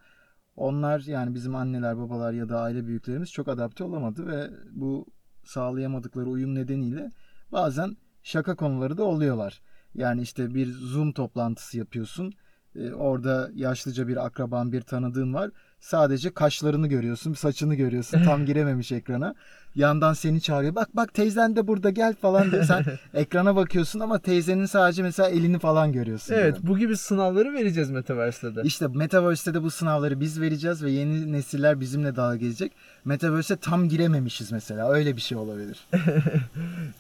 onlar 0.57 1.01
yani 1.01 1.35
bizim 1.35 1.55
anneler, 1.55 1.99
babalar 1.99 2.33
ya 2.33 2.49
da 2.49 2.61
aile 2.61 2.87
büyüklerimiz 2.87 3.33
çok 3.33 3.49
adapte 3.49 3.85
olamadı 3.85 4.27
ve 4.27 4.51
bu 4.71 5.07
sağlayamadıkları 5.45 6.27
uyum 6.27 6.55
nedeniyle 6.55 7.13
bazen 7.53 7.97
şaka 8.23 8.57
konuları 8.57 8.97
da 8.97 9.05
oluyorlar. 9.05 9.61
Yani 9.95 10.23
işte 10.23 10.55
bir 10.55 10.73
Zoom 10.73 11.13
toplantısı 11.13 11.79
yapıyorsun. 11.79 12.33
Ee, 12.75 12.93
Orada 12.93 13.51
yaşlıca 13.55 14.09
bir 14.09 14.27
akraban, 14.27 14.73
bir 14.73 14.81
tanıdığın 14.81 15.35
var. 15.35 15.51
Sadece 15.81 16.31
kaşlarını 16.31 16.87
görüyorsun, 16.87 17.35
saçını 17.35 17.75
görüyorsun. 17.75 18.23
Tam 18.25 18.47
girememiş 18.47 18.93
ekrana. 18.93 19.35
Yandan 19.75 20.13
seni 20.13 20.41
çağırıyor. 20.41 20.75
Bak 20.75 20.89
bak 20.95 21.15
teyzen 21.15 21.57
de 21.57 21.67
burada 21.67 21.91
gel 21.91 22.15
falan 22.15 22.51
diyor. 22.51 22.65
Sen 22.65 22.85
ekrana 23.15 23.57
bakıyorsun 23.57 24.01
ama 24.01 24.19
teyzenin 24.19 24.67
sadece 24.67 25.03
mesela 25.03 25.29
elini 25.29 25.59
falan 25.59 25.93
görüyorsun. 25.93 26.35
Evet 26.35 26.55
yani. 26.55 26.67
bu 26.67 26.79
gibi 26.79 26.97
sınavları 26.97 27.53
vereceğiz 27.55 27.91
Metaverse'de 27.91 28.57
de. 28.57 28.63
İşte 28.65 28.87
Metaverse'de 28.89 29.55
de 29.55 29.63
bu 29.63 29.71
sınavları 29.71 30.21
biz 30.21 30.41
vereceğiz 30.41 30.83
ve 30.85 30.91
yeni 30.91 31.33
nesiller 31.33 31.81
bizimle 31.81 32.17
dalga 32.17 32.37
geçecek. 32.37 32.73
Metaverse'e 33.05 33.57
tam 33.57 33.89
girememişiz 33.89 34.53
mesela. 34.53 34.93
Öyle 34.93 35.17
bir 35.17 35.21
şey 35.21 35.39
olabilir. 35.39 35.79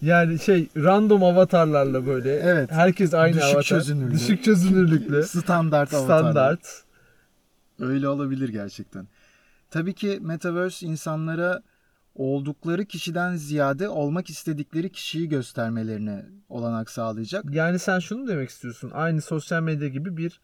Yani 0.03 0.39
şey 0.39 0.69
random 0.77 1.25
avatarlarla 1.25 2.07
böyle. 2.07 2.35
Evet. 2.37 2.73
Herkes 2.73 3.15
aynı 3.15 3.35
Düşük 3.35 3.45
avatar. 3.45 3.63
çözünürlü. 3.63 4.15
Düşük 4.15 4.45
çözünürlüklü. 4.45 5.23
Standart 5.23 5.95
avatarlar. 5.95 6.33
standart. 6.33 6.83
Öyle 7.81 8.09
olabilir 8.09 8.49
gerçekten. 8.49 9.09
Tabii 9.71 9.95
ki 9.95 10.19
Metaverse 10.23 10.87
insanlara 10.87 11.63
oldukları 12.15 12.85
kişiden 12.85 13.37
ziyade 13.37 13.89
olmak 13.89 14.31
istedikleri 14.31 14.93
kişiyi 14.93 15.29
göstermelerine 15.29 16.25
olanak 16.49 16.91
sağlayacak. 16.91 17.45
Yani 17.51 17.79
sen 17.79 17.99
şunu 17.99 18.29
demek 18.29 18.51
istiyorsun. 18.51 18.91
Aynı 18.95 19.21
sosyal 19.21 19.63
medya 19.63 19.89
gibi 19.89 20.17
bir 20.17 20.41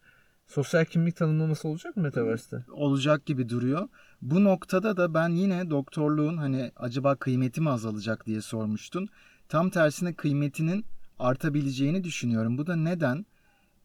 sosyal 0.47 0.85
kimlik 0.85 1.15
tanımlaması 1.15 1.67
olacak 1.67 1.97
mı 1.97 2.03
Metaverse'te? 2.03 2.63
olacak 2.71 3.25
gibi 3.25 3.49
duruyor. 3.49 3.87
Bu 4.21 4.43
noktada 4.43 4.97
da 4.97 5.13
ben 5.13 5.29
yine 5.29 5.69
doktorluğun 5.69 6.37
hani 6.37 6.71
acaba 6.75 7.15
kıymeti 7.15 7.61
mi 7.61 7.69
azalacak 7.69 8.25
diye 8.25 8.41
sormuştun. 8.41 9.09
Tam 9.49 9.69
tersine 9.69 10.13
kıymetinin 10.13 10.85
artabileceğini 11.19 12.03
düşünüyorum. 12.03 12.57
Bu 12.57 12.67
da 12.67 12.75
neden? 12.75 13.25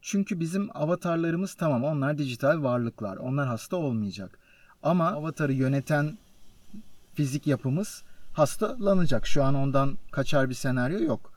Çünkü 0.05 0.39
bizim 0.39 0.69
avatarlarımız 0.73 1.53
tamam 1.53 1.83
onlar 1.83 2.17
dijital 2.17 2.63
varlıklar. 2.63 3.17
Onlar 3.17 3.47
hasta 3.47 3.77
olmayacak. 3.77 4.39
Ama 4.83 5.07
avatarı 5.07 5.53
yöneten 5.53 6.17
fizik 7.13 7.47
yapımız 7.47 8.03
hastalanacak. 8.33 9.27
Şu 9.27 9.43
an 9.43 9.55
ondan 9.55 9.97
kaçar 10.11 10.49
bir 10.49 10.53
senaryo 10.53 10.99
yok. 10.99 11.33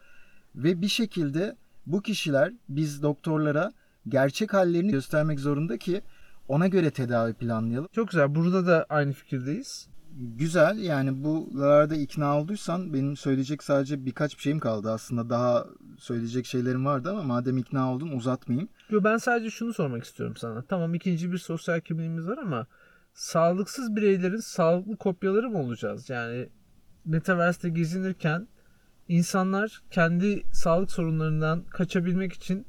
Ve 0.55 0.81
bir 0.81 0.89
şekilde 0.89 1.57
bu 1.87 2.03
kişiler 2.03 2.53
biz 2.69 3.03
doktorlara 3.03 3.73
gerçek 4.09 4.55
hallerini 4.55 4.91
göstermek 4.91 5.41
zorunda 5.41 5.79
ki 5.79 6.03
ona 6.49 6.67
göre 6.67 6.91
tedavi 6.91 7.33
planlayalım. 7.33 7.89
Çok 7.93 8.09
güzel. 8.09 8.35
Burada 8.35 8.67
da 8.67 8.87
aynı 8.89 9.13
fikirdeyiz. 9.13 9.89
Güzel 10.19 10.79
yani 10.79 11.25
buralarda 11.25 11.95
ikna 11.95 12.41
olduysan 12.41 12.93
benim 12.95 13.17
söyleyecek 13.17 13.63
sadece 13.63 14.07
birkaç 14.07 14.37
bir 14.37 14.43
şeyim 14.43 14.59
kaldı 14.59 14.91
aslında. 14.91 15.31
Daha 15.31 15.67
söyleyecek 15.99 16.47
şeylerim 16.47 16.85
vardı 16.85 17.11
ama 17.11 17.23
madem 17.23 17.59
ikna 17.59 17.93
oldun 17.93 18.09
uzatmayayım. 18.09 18.69
Yo, 18.91 19.05
ben 19.05 19.17
sadece 19.17 19.51
şunu 19.51 19.75
sormak 19.75 20.05
istiyorum 20.05 20.37
sana. 20.37 20.63
Tamam 20.63 20.95
ikinci 20.95 21.33
bir 21.33 21.39
sosyal 21.39 21.81
kimliğimiz 21.81 22.29
var 22.29 22.39
ama 22.39 22.67
sağlıksız 23.15 23.97
bireylerin 23.97 24.41
sağlıklı 24.41 24.97
kopyaları 24.97 25.51
mı 25.51 25.59
olacağız? 25.59 26.11
Yani 26.11 26.49
Metaverse'te 27.05 27.69
gezinirken 27.69 28.49
insanlar 29.09 29.83
kendi 29.91 30.43
sağlık 30.53 30.91
sorunlarından 30.91 31.65
kaçabilmek 31.65 32.33
için 32.33 32.67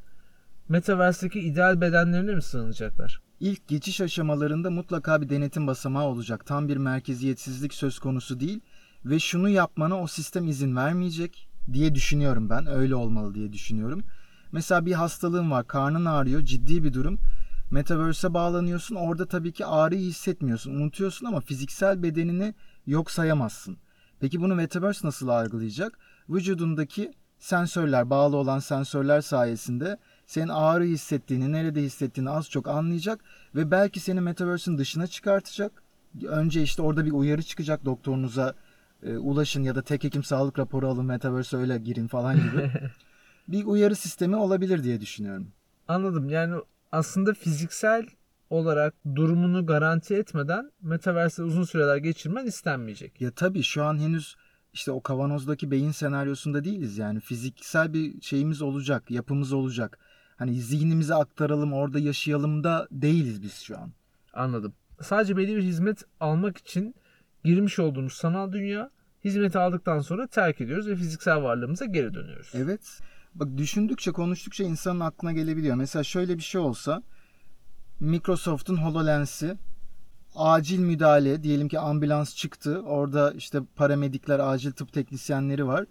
Metaverse'deki 0.70 1.40
ideal 1.40 1.82
bedenlerine 1.82 2.36
mi 2.36 2.42
sığınacaklar? 2.42 3.27
İlk 3.40 3.68
geçiş 3.68 4.02
aşamalarında 4.02 4.70
mutlaka 4.72 5.22
bir 5.22 5.30
denetim 5.30 5.68
basamağı 5.68 6.06
olacak. 6.06 6.46
Tam 6.46 6.68
bir 6.68 6.78
merkeziyetsizlik 6.78 7.74
söz 7.74 8.00
konusu 8.00 8.40
değil 8.40 8.60
ve 9.06 9.20
şunu 9.20 9.50
yapmana 9.50 10.02
o 10.02 10.08
sistem 10.08 10.48
izin 10.48 10.76
vermeyecek 10.76 11.50
diye 11.74 11.96
düşünüyorum 11.96 12.50
ben. 12.50 12.68
Öyle 12.68 12.96
olmalı 12.96 13.36
diye 13.36 13.54
düşünüyorum. 13.54 14.04
Mesela 14.52 14.86
bir 14.86 14.94
hastalığın 14.94 15.52
var, 15.52 15.68
karnın 15.68 16.06
ağrıyor, 16.06 16.42
ciddi 16.42 16.84
bir 16.84 16.94
durum. 16.94 17.20
Metaverse'e 17.72 18.34
bağlanıyorsun. 18.34 18.96
Orada 18.96 19.26
tabii 19.26 19.52
ki 19.54 19.66
ağrıyı 19.66 20.02
hissetmiyorsun. 20.02 20.76
Unutuyorsun 20.76 21.26
ama 21.26 21.42
fiziksel 21.42 22.04
bedenini 22.04 22.54
yok 22.86 23.12
sayamazsın. 23.12 23.78
Peki 24.20 24.42
bunu 24.42 24.56
Metaverse 24.56 25.08
nasıl 25.08 25.28
algılayacak? 25.28 26.00
Vücudundaki 26.30 27.12
sensörler, 27.40 28.10
bağlı 28.10 28.36
olan 28.38 28.60
sensörler 28.60 29.22
sayesinde 29.22 29.98
senin 30.28 30.48
ağrı 30.48 30.84
hissettiğini, 30.84 31.52
nerede 31.52 31.82
hissettiğini 31.82 32.30
az 32.30 32.50
çok 32.50 32.68
anlayacak 32.68 33.20
ve 33.56 33.72
belki 33.72 34.00
seni 34.00 34.22
Metaverse'in 34.22 34.78
dışına 34.78 35.08
çıkartacak. 35.08 35.84
Önce 36.28 36.62
işte 36.62 36.82
orada 36.82 37.06
bir 37.06 37.12
uyarı 37.12 37.44
çıkacak 37.44 37.86
doktorunuza 37.86 38.54
e, 39.04 39.18
ulaşın 39.18 39.64
ya 39.64 39.76
da 39.76 39.82
tek 39.82 40.04
hekim 40.04 40.24
sağlık 40.24 40.60
raporu 40.60 40.88
alın 40.88 41.06
Metaverse'e 41.06 41.60
öyle 41.60 41.78
girin 41.78 42.08
falan 42.08 42.36
gibi. 42.36 42.72
bir 43.48 43.66
uyarı 43.66 43.96
sistemi 43.96 44.36
olabilir 44.36 44.84
diye 44.84 45.02
düşünüyorum. 45.02 45.48
Anladım. 45.88 46.30
Yani 46.30 46.56
aslında 46.92 47.34
fiziksel 47.34 48.06
olarak 48.50 48.94
durumunu 49.16 49.66
garanti 49.66 50.16
etmeden 50.16 50.72
Metaverse'de 50.82 51.46
uzun 51.46 51.64
süreler 51.64 51.98
geçirmen 51.98 52.46
istenmeyecek. 52.46 53.22
Ya 53.22 53.32
tabii 53.32 53.64
şu 53.64 53.84
an 53.84 54.00
henüz 54.00 54.36
işte 54.74 54.92
o 54.92 55.02
kavanozdaki 55.02 55.72
beyin 55.72 55.92
senaryosunda 55.92 56.64
değiliz 56.64 56.98
yani. 56.98 57.20
Fiziksel 57.20 57.94
bir 57.94 58.22
şeyimiz 58.22 58.62
olacak, 58.62 59.12
yapımız 59.12 59.54
olacak. 59.54 60.00
Hani 60.38 60.62
zihnimize 60.62 61.16
aktaralım, 61.16 61.74
orada 61.74 62.00
yaşayalım 62.00 62.64
da 62.64 62.88
değiliz 62.92 63.42
biz 63.42 63.54
şu 63.54 63.78
an. 63.78 63.92
Anladım. 64.34 64.74
Sadece 65.02 65.38
belli 65.38 65.56
bir 65.56 65.64
hizmet 65.64 66.04
almak 66.20 66.58
için 66.58 66.96
girmiş 67.44 67.80
olduğumuz 67.80 68.14
sanal 68.14 68.52
dünya 68.52 68.92
hizmeti 69.26 69.60
aldıktan 69.60 70.00
sonra 70.00 70.28
terk 70.28 70.62
ediyoruz 70.62 70.88
ve 70.88 70.96
fiziksel 70.96 71.44
varlığımıza 71.44 71.86
geri 71.86 72.14
dönüyoruz. 72.14 72.52
Evet. 72.54 73.00
Bak 73.36 73.58
düşündükçe, 73.58 74.12
konuştukça 74.12 74.64
insanın 74.64 75.00
aklına 75.00 75.32
gelebiliyor. 75.32 75.76
Mesela 75.76 76.04
şöyle 76.04 76.38
bir 76.38 76.44
şey 76.44 76.62
olsa 76.62 77.04
Microsoft'un 78.00 78.78
HoloLens'i 78.78 79.58
acil 80.36 80.80
müdahale 80.80 81.44
diyelim 81.44 81.68
ki 81.68 81.80
ambulans 81.80 82.36
çıktı. 82.36 82.82
Orada 82.82 83.32
işte 83.32 83.60
paramedikler, 83.76 84.40
acil 84.40 84.72
tıp 84.72 84.94
teknisyenleri 84.94 85.68
var. 85.68 85.86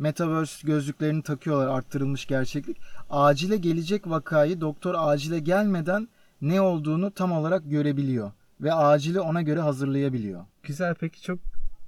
Metaverse 0.00 0.66
gözlüklerini 0.66 1.22
takıyorlar 1.22 1.66
arttırılmış 1.66 2.26
gerçeklik. 2.26 2.76
Acile 3.10 3.56
gelecek 3.56 4.10
vakayı 4.10 4.60
doktor 4.60 4.94
acile 4.98 5.38
gelmeden 5.38 6.08
ne 6.40 6.60
olduğunu 6.60 7.10
tam 7.10 7.32
olarak 7.32 7.70
görebiliyor 7.70 8.32
ve 8.60 8.74
acili 8.74 9.20
ona 9.20 9.42
göre 9.42 9.60
hazırlayabiliyor. 9.60 10.44
Güzel 10.62 10.94
peki 10.94 11.22
çok 11.22 11.38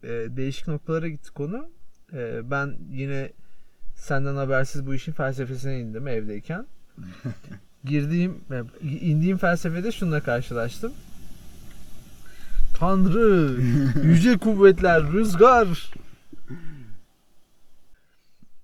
e, 0.03 0.09
değişik 0.09 0.69
noktalara 0.69 1.09
gitti 1.09 1.31
konu. 1.31 1.67
E, 2.13 2.51
ben 2.51 2.75
yine 2.91 3.33
senden 3.95 4.37
habersiz 4.37 4.87
bu 4.87 4.95
işin 4.95 5.13
felsefesine 5.13 5.81
indim 5.81 6.09
evdeyken. 6.09 6.67
Girdiğim, 7.85 8.41
e, 8.51 8.89
indiğim 8.89 9.37
felsefede 9.37 9.93
şununla 9.93 10.21
karşılaştım. 10.21 10.93
Tanrı, 12.79 13.61
yüce 14.05 14.39
kuvvetler, 14.39 15.13
rüzgar. 15.13 15.93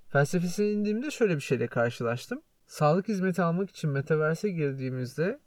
Felsefesine 0.09 0.71
indiğimde 0.71 1.11
şöyle 1.11 1.37
bir 1.37 1.41
şeyle 1.41 1.67
karşılaştım. 1.67 2.43
Sağlık 2.67 3.09
hizmeti 3.09 3.43
almak 3.43 3.71
için 3.71 3.91
Metaverse'e 3.91 4.51
girdiğimizde 4.51 5.39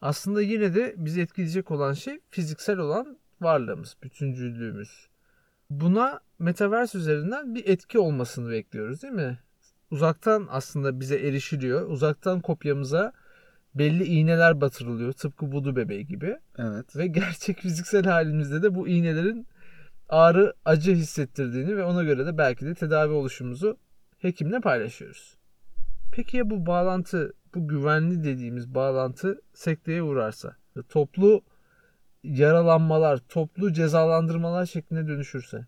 aslında 0.00 0.42
yine 0.42 0.74
de 0.74 0.94
bizi 0.96 1.20
etkileyecek 1.20 1.70
olan 1.70 1.92
şey 1.92 2.20
fiziksel 2.30 2.78
olan 2.78 3.18
varlığımız, 3.40 3.96
bütüncüllüğümüz. 4.02 5.08
Buna 5.70 6.20
Metaverse 6.38 6.98
üzerinden 6.98 7.54
bir 7.54 7.68
etki 7.68 7.98
olmasını 7.98 8.50
bekliyoruz 8.50 9.02
değil 9.02 9.14
mi? 9.14 9.38
Uzaktan 9.90 10.46
aslında 10.50 11.00
bize 11.00 11.16
erişiliyor. 11.16 11.88
Uzaktan 11.88 12.40
kopyamıza 12.40 13.12
belli 13.74 14.04
iğneler 14.04 14.60
batırılıyor. 14.60 15.12
Tıpkı 15.12 15.46
vudu 15.46 15.76
bebeği 15.76 16.06
gibi. 16.06 16.38
Evet. 16.58 16.96
Ve 16.96 17.06
gerçek 17.06 17.58
fiziksel 17.58 18.04
halimizde 18.04 18.62
de 18.62 18.74
bu 18.74 18.88
iğnelerin 18.88 19.46
ağrı, 20.10 20.54
acı 20.64 20.94
hissettirdiğini 20.94 21.76
ve 21.76 21.84
ona 21.84 22.02
göre 22.02 22.26
de 22.26 22.38
belki 22.38 22.66
de 22.66 22.74
tedavi 22.74 23.12
oluşumuzu 23.12 23.76
hekimle 24.18 24.60
paylaşıyoruz. 24.60 25.36
Peki 26.12 26.36
ya 26.36 26.50
bu 26.50 26.66
bağlantı, 26.66 27.32
bu 27.54 27.68
güvenli 27.68 28.24
dediğimiz 28.24 28.74
bağlantı 28.74 29.40
sekteye 29.52 30.02
uğrarsa? 30.02 30.56
Toplu 30.88 31.42
yaralanmalar, 32.24 33.18
toplu 33.28 33.72
cezalandırmalar 33.72 34.66
şeklinde 34.66 35.08
dönüşürse? 35.08 35.66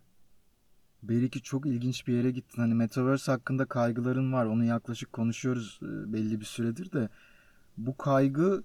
Belki 1.02 1.42
çok 1.42 1.66
ilginç 1.66 2.06
bir 2.06 2.16
yere 2.16 2.30
gittin. 2.30 2.62
Hani 2.62 2.74
Metaverse 2.74 3.32
hakkında 3.32 3.64
kaygıların 3.64 4.32
var. 4.32 4.46
Onu 4.46 4.64
yaklaşık 4.64 5.12
konuşuyoruz 5.12 5.80
e, 5.82 6.12
belli 6.12 6.40
bir 6.40 6.44
süredir 6.44 6.92
de. 6.92 7.08
Bu 7.76 7.96
kaygı 7.96 8.62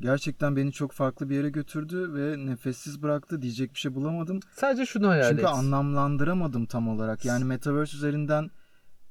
gerçekten 0.00 0.56
beni 0.56 0.72
çok 0.72 0.92
farklı 0.92 1.30
bir 1.30 1.36
yere 1.36 1.50
götürdü 1.50 2.14
ve 2.14 2.46
nefessiz 2.46 3.02
bıraktı. 3.02 3.42
Diyecek 3.42 3.74
bir 3.74 3.78
şey 3.78 3.94
bulamadım. 3.94 4.40
Sadece 4.52 4.86
şunu 4.86 5.08
hayal 5.08 5.28
Çünkü 5.28 5.42
et. 5.42 5.48
anlamlandıramadım 5.48 6.66
tam 6.66 6.88
olarak. 6.88 7.24
Yani 7.24 7.44
Metaverse 7.44 7.96
üzerinden 7.96 8.50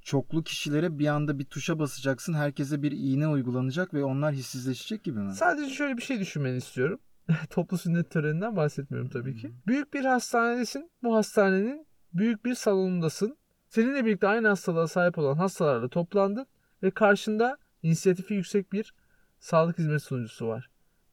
çoklu 0.02 0.44
kişilere 0.44 1.00
bir 1.00 1.08
anda 1.08 1.40
bir 1.40 1.46
tuşa 1.46 1.80
basacaksın. 1.80 2.34
Herkese 2.34 2.82
bir 2.82 2.92
iğne 2.92 3.28
uygulanacak 3.28 3.94
ve 3.94 4.04
onlar 4.04 4.34
hissizleşecek 4.34 5.04
gibi 5.04 5.20
mi? 5.20 5.34
Sadece 5.34 5.74
şöyle 5.74 5.98
bir 5.98 6.02
şey 6.02 6.20
düşünmeni 6.20 6.58
istiyorum. 6.58 7.00
Toplu 7.50 7.78
sünnet 7.78 8.12
töreninden 8.12 8.56
bahsetmiyorum 8.56 9.10
tabii 9.10 9.36
ki. 9.36 9.52
Büyük 9.68 9.94
bir 9.94 10.06
hastanedesin. 10.06 10.92
Bu 11.04 11.16
hastanenin 11.16 11.88
büyük 12.14 12.46
bir 12.46 12.56
salonundasın. 12.56 13.38
Seninle 13.70 14.06
birlikte 14.06 14.28
aynı 14.28 14.48
hastalığa 14.48 14.88
sahip 14.88 15.18
olan 15.18 15.36
hastalarla 15.36 15.90
toplandın 15.90 16.46
ve 16.84 16.92
karşında 16.92 17.58
inisiyatifi 17.84 18.34
yüksek 18.34 18.74
bir 18.74 18.94
sağlık 19.40 19.78
hizmet 19.80 20.04
sunucusu 20.04 20.48
var. 20.48 20.69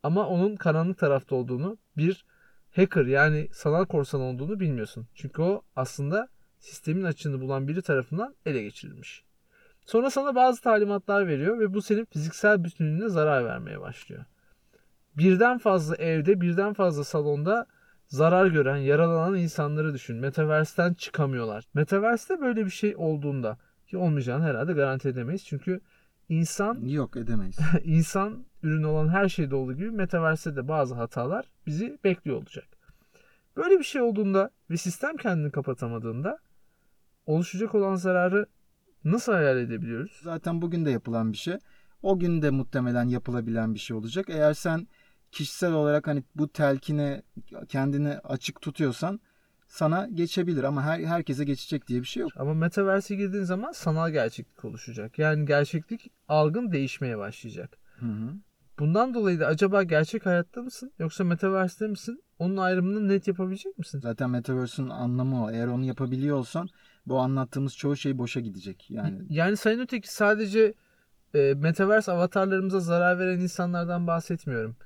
Ama 0.07 0.27
onun 0.27 0.57
karanlık 0.57 0.99
tarafta 0.99 1.35
olduğunu, 1.37 1.79
bir 1.97 2.25
hacker 2.77 3.07
yani 3.07 3.49
sanal 3.53 3.85
korsan 3.85 4.21
olduğunu 4.21 4.61
bilmiyorsun. 4.61 5.07
Çünkü 5.15 5.43
o 5.43 5.63
aslında 5.77 6.29
sistemin 6.59 7.05
açığını 7.05 7.41
bulan 7.41 7.69
biri 7.69 7.83
tarafından 7.83 8.35
ele 8.47 8.63
geçirilmiş. 8.63 9.25
Sonra 9.87 10.11
sana 10.11 10.35
bazı 10.35 10.63
talimatlar 10.63 11.29
veriyor 11.29 11.59
ve 11.59 11.75
bu 11.75 11.83
senin 11.83 12.05
fiziksel 12.05 12.65
bütünlüğüne 12.65 13.09
zarar 13.09 13.45
vermeye 13.45 13.81
başlıyor. 13.81 14.25
Birden 15.17 15.59
fazla 15.59 15.97
evde, 15.97 16.41
birden 16.41 16.73
fazla 16.73 17.05
salonda 17.05 17.67
zarar 18.07 18.47
gören, 18.47 18.77
yaralanan 18.77 19.37
insanları 19.37 19.95
düşün. 19.95 20.17
Metaverse'ten 20.17 20.95
çıkamıyorlar. 20.95 21.65
Metaverse'de 21.75 22.41
böyle 22.41 22.65
bir 22.65 22.71
şey 22.71 22.95
olduğunda 22.97 23.59
ki 23.87 23.99
olmayacağını 23.99 24.45
herhalde 24.45 24.73
garanti 24.73 25.09
edemeyiz. 25.09 25.45
Çünkü 25.45 25.81
insan 26.29 26.85
Yok 26.85 27.17
edemeyiz. 27.17 27.59
insan 27.85 28.45
ürünü 28.67 28.87
olan 28.87 29.09
her 29.09 29.29
şeyde 29.29 29.55
olduğu 29.55 29.75
gibi 29.75 29.91
Metaverse'de 29.91 30.57
de 30.57 30.69
bazı 30.69 30.95
hatalar 30.95 31.45
bizi 31.67 31.99
bekliyor 32.05 32.37
olacak. 32.37 32.65
Böyle 33.57 33.79
bir 33.79 33.85
şey 33.85 34.01
olduğunda 34.03 34.51
ve 34.71 34.77
sistem 34.77 35.17
kendini 35.17 35.51
kapatamadığında 35.51 36.39
oluşacak 37.27 37.75
olan 37.75 37.95
zararı 37.95 38.47
nasıl 39.05 39.33
hayal 39.33 39.59
edebiliyoruz? 39.59 40.21
Zaten 40.23 40.63
bugün 40.63 40.85
de 40.85 40.91
yapılan 40.91 41.33
bir 41.33 41.37
şey. 41.37 41.59
O 42.03 42.19
gün 42.19 42.43
de 42.43 42.51
muhtemelen 42.51 43.05
yapılabilen 43.05 43.75
bir 43.75 43.79
şey 43.79 43.97
olacak. 43.97 44.27
Eğer 44.29 44.55
sen 44.55 44.89
kişisel 45.33 45.73
olarak 45.73 46.07
hani 46.07 46.23
bu 46.35 46.49
telkine 46.49 47.23
kendini 47.69 48.19
açık 48.19 48.61
tutuyorsan 48.61 49.21
sana 49.69 50.09
geçebilir 50.15 50.65
ama 50.65 50.83
her 50.83 51.01
herkese 51.01 51.45
geçecek 51.45 51.87
diye 51.89 52.01
bir 52.01 52.07
şey 52.07 52.21
yok. 52.21 52.33
Ama 52.37 52.55
metaverse'e 52.55 53.17
girdiğin 53.17 53.45
zaman 53.45 53.73
sanal 53.73 54.11
gerçeklik 54.11 54.65
oluşacak. 54.65 55.19
Yani 55.19 55.47
gerçeklik 55.47 56.11
algın 56.29 56.73
değişmeye 56.73 57.19
başlayacak. 57.19 57.79
Hı 57.99 58.07
hı. 58.07 58.35
Bundan 58.79 59.15
dolayı 59.15 59.41
da 59.41 59.47
acaba 59.47 59.83
gerçek 59.83 60.27
hayatta 60.27 60.63
mısın 60.63 60.93
yoksa 60.99 61.25
metaverse'de 61.25 61.89
misin? 61.89 62.25
Onun 62.39 62.57
ayrımını 62.57 63.09
net 63.09 63.29
yapabilecek 63.29 63.79
misin? 63.79 64.01
Zaten 64.01 64.31
Metaverse'ün 64.31 64.89
anlamı 64.89 65.45
o. 65.45 65.51
Eğer 65.51 65.67
onu 65.67 65.85
yapabiliyor 65.85 66.37
olsan 66.37 66.69
bu 67.07 67.19
anlattığımız 67.19 67.77
çoğu 67.77 67.97
şey 67.97 68.19
boşa 68.19 68.41
gidecek. 68.41 68.91
Yani 68.91 69.19
Yani 69.31 69.57
Sayın 69.57 69.81
Öteki 69.81 70.15
sadece 70.15 70.75
e, 71.35 71.55
metaverse 71.55 72.13
avatarlarımıza 72.13 72.81
zarar 72.81 73.19
veren 73.19 73.41
insanlardan 73.41 74.07
bahsetmiyorum. 74.07 74.77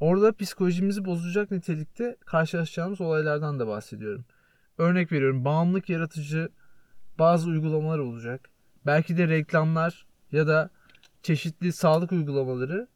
Orada 0.00 0.32
psikolojimizi 0.32 1.04
bozacak 1.04 1.50
nitelikte 1.50 2.16
karşılaşacağımız 2.26 3.00
olaylardan 3.00 3.60
da 3.60 3.66
bahsediyorum. 3.66 4.24
Örnek 4.78 5.12
veriyorum 5.12 5.44
bağımlılık 5.44 5.88
yaratıcı 5.88 6.48
bazı 7.18 7.50
uygulamalar 7.50 7.98
olacak. 7.98 8.50
Belki 8.86 9.16
de 9.16 9.28
reklamlar 9.28 10.06
ya 10.32 10.46
da 10.46 10.70
çeşitli 11.22 11.72
sağlık 11.72 12.12
uygulamaları 12.12 12.88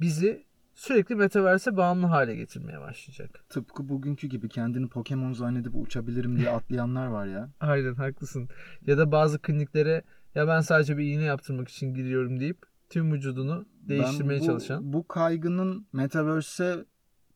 bizi 0.00 0.44
sürekli 0.74 1.14
metaverse 1.14 1.76
bağımlı 1.76 2.06
hale 2.06 2.34
getirmeye 2.34 2.80
başlayacak. 2.80 3.44
tıpkı 3.48 3.88
bugünkü 3.88 4.26
gibi 4.26 4.48
kendini 4.48 4.88
Pokemon 4.88 5.32
zannedip 5.32 5.72
uçabilirim 5.74 6.36
diye 6.36 6.50
atlayanlar 6.50 7.06
var 7.06 7.26
ya. 7.26 7.50
Aynen 7.60 7.94
haklısın. 7.94 8.48
Ya 8.86 8.98
da 8.98 9.12
bazı 9.12 9.38
kliniklere 9.38 10.02
ya 10.34 10.48
ben 10.48 10.60
sadece 10.60 10.98
bir 10.98 11.04
iğne 11.04 11.24
yaptırmak 11.24 11.68
için 11.68 11.94
giriyorum 11.94 12.40
deyip 12.40 12.58
tüm 12.90 13.12
vücudunu 13.12 13.66
değiştirmeye 13.88 14.40
Ben 14.40 14.46
bu, 14.46 14.46
çalışan. 14.46 14.92
Bu 14.92 15.08
kaygının 15.08 15.86
Metaverse'e 15.92 16.84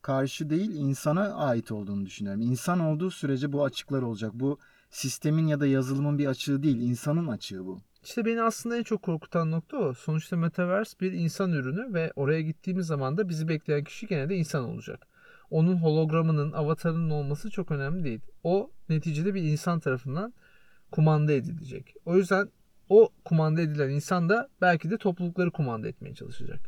karşı 0.02 0.50
değil 0.50 0.70
insana 0.74 1.34
ait 1.34 1.72
olduğunu 1.72 2.06
düşünüyorum. 2.06 2.42
İnsan 2.42 2.80
olduğu 2.80 3.10
sürece 3.10 3.52
bu 3.52 3.64
açıklar 3.64 4.02
olacak. 4.02 4.32
Bu 4.34 4.58
sistemin 4.90 5.46
ya 5.46 5.60
da 5.60 5.66
yazılımın 5.66 6.18
bir 6.18 6.26
açığı 6.26 6.62
değil, 6.62 6.80
insanın 6.80 7.26
açığı 7.26 7.66
bu. 7.66 7.82
İşte 8.02 8.24
beni 8.24 8.42
aslında 8.42 8.76
en 8.76 8.82
çok 8.82 9.02
korkutan 9.02 9.50
nokta 9.50 9.76
o. 9.76 9.94
Sonuçta 9.94 10.36
Metaverse 10.36 11.00
bir 11.00 11.12
insan 11.12 11.52
ürünü 11.52 11.94
ve 11.94 12.12
oraya 12.16 12.40
gittiğimiz 12.40 12.86
zaman 12.86 13.16
da 13.16 13.28
bizi 13.28 13.48
bekleyen 13.48 13.84
kişi 13.84 14.06
gene 14.06 14.28
de 14.28 14.36
insan 14.36 14.64
olacak. 14.64 15.06
Onun 15.50 15.76
hologramının, 15.76 16.52
avatarının 16.52 17.10
olması 17.10 17.50
çok 17.50 17.70
önemli 17.70 18.04
değil. 18.04 18.20
O 18.44 18.70
neticede 18.88 19.34
bir 19.34 19.42
insan 19.42 19.80
tarafından 19.80 20.34
kumanda 20.90 21.32
edilecek. 21.32 21.94
O 22.04 22.16
yüzden 22.16 22.48
o 22.88 23.08
kumanda 23.24 23.60
edilen 23.60 23.90
insan 23.90 24.28
da 24.28 24.48
belki 24.60 24.90
de 24.90 24.98
toplulukları 24.98 25.50
kumanda 25.50 25.88
etmeye 25.88 26.14
çalışacak. 26.14 26.60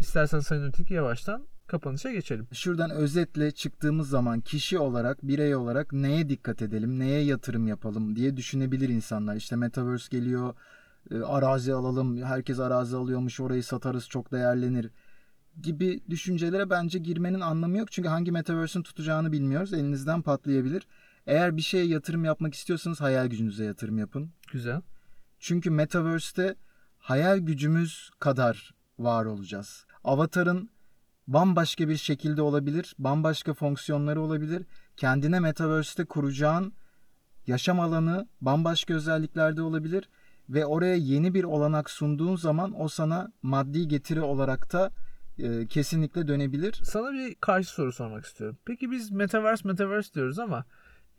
İstersen 0.00 0.40
Sayın 0.40 0.62
Öteki 0.62 0.94
yavaştan 0.94 1.46
kapanışa 1.70 2.12
geçelim. 2.12 2.48
Şuradan 2.52 2.90
özetle 2.90 3.50
çıktığımız 3.50 4.08
zaman 4.08 4.40
kişi 4.40 4.78
olarak, 4.78 5.22
birey 5.22 5.54
olarak 5.54 5.92
neye 5.92 6.28
dikkat 6.28 6.62
edelim, 6.62 6.98
neye 6.98 7.24
yatırım 7.24 7.66
yapalım 7.66 8.16
diye 8.16 8.36
düşünebilir 8.36 8.88
insanlar. 8.88 9.36
İşte 9.36 9.56
Metaverse 9.56 10.08
geliyor, 10.10 10.54
e, 11.10 11.18
arazi 11.18 11.74
alalım, 11.74 12.22
herkes 12.22 12.58
arazi 12.60 12.96
alıyormuş, 12.96 13.40
orayı 13.40 13.64
satarız, 13.64 14.08
çok 14.08 14.32
değerlenir 14.32 14.90
gibi 15.62 16.00
düşüncelere 16.10 16.70
bence 16.70 16.98
girmenin 16.98 17.40
anlamı 17.40 17.78
yok. 17.78 17.92
Çünkü 17.92 18.08
hangi 18.08 18.32
Metaverse'ün 18.32 18.82
tutacağını 18.82 19.32
bilmiyoruz. 19.32 19.72
Elinizden 19.72 20.22
patlayabilir. 20.22 20.86
Eğer 21.26 21.56
bir 21.56 21.62
şeye 21.62 21.84
yatırım 21.84 22.24
yapmak 22.24 22.54
istiyorsanız 22.54 23.00
hayal 23.00 23.26
gücünüze 23.26 23.64
yatırım 23.64 23.98
yapın. 23.98 24.30
Güzel. 24.52 24.80
Çünkü 25.38 25.70
Metaverse'te 25.70 26.54
hayal 26.98 27.38
gücümüz 27.38 28.10
kadar 28.18 28.74
var 28.98 29.24
olacağız. 29.24 29.86
Avatar'ın 30.04 30.70
bambaşka 31.26 31.88
bir 31.88 31.96
şekilde 31.96 32.42
olabilir, 32.42 32.94
bambaşka 32.98 33.54
fonksiyonları 33.54 34.20
olabilir. 34.20 34.66
Kendine 34.96 35.40
Metaverse'te 35.40 36.04
kuracağın 36.04 36.72
yaşam 37.46 37.80
alanı 37.80 38.28
bambaşka 38.40 38.94
özelliklerde 38.94 39.62
olabilir 39.62 40.08
ve 40.48 40.66
oraya 40.66 40.96
yeni 40.96 41.34
bir 41.34 41.44
olanak 41.44 41.90
sunduğun 41.90 42.36
zaman 42.36 42.80
o 42.80 42.88
sana 42.88 43.32
maddi 43.42 43.88
getiri 43.88 44.20
olarak 44.20 44.72
da 44.72 44.92
e, 45.38 45.66
kesinlikle 45.66 46.28
dönebilir. 46.28 46.80
Sana 46.84 47.12
bir 47.12 47.34
karşı 47.34 47.70
soru 47.70 47.92
sormak 47.92 48.24
istiyorum. 48.24 48.58
Peki 48.64 48.90
biz 48.90 49.10
metaverse 49.10 49.68
metaverse 49.68 50.14
diyoruz 50.14 50.38
ama 50.38 50.64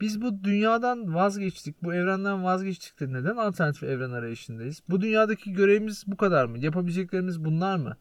biz 0.02 0.22
bu 0.22 0.44
dünyadan 0.44 1.16
vazgeçtik, 1.16 1.84
bu 1.84 1.94
evrenden 1.94 2.44
vazgeçtik 2.44 3.00
de 3.00 3.14
neden 3.14 3.36
alternatif 3.36 3.84
evren 3.84 4.12
arayışındayız? 4.12 4.82
Bu 4.90 5.02
dünyadaki 5.02 5.54
görevimiz 5.54 6.04
bu 6.08 6.18
kadar 6.18 6.46
mı? 6.46 6.60
Yapabileceklerimiz 6.60 7.46
bunlar 7.46 7.78
mı? 7.78 7.98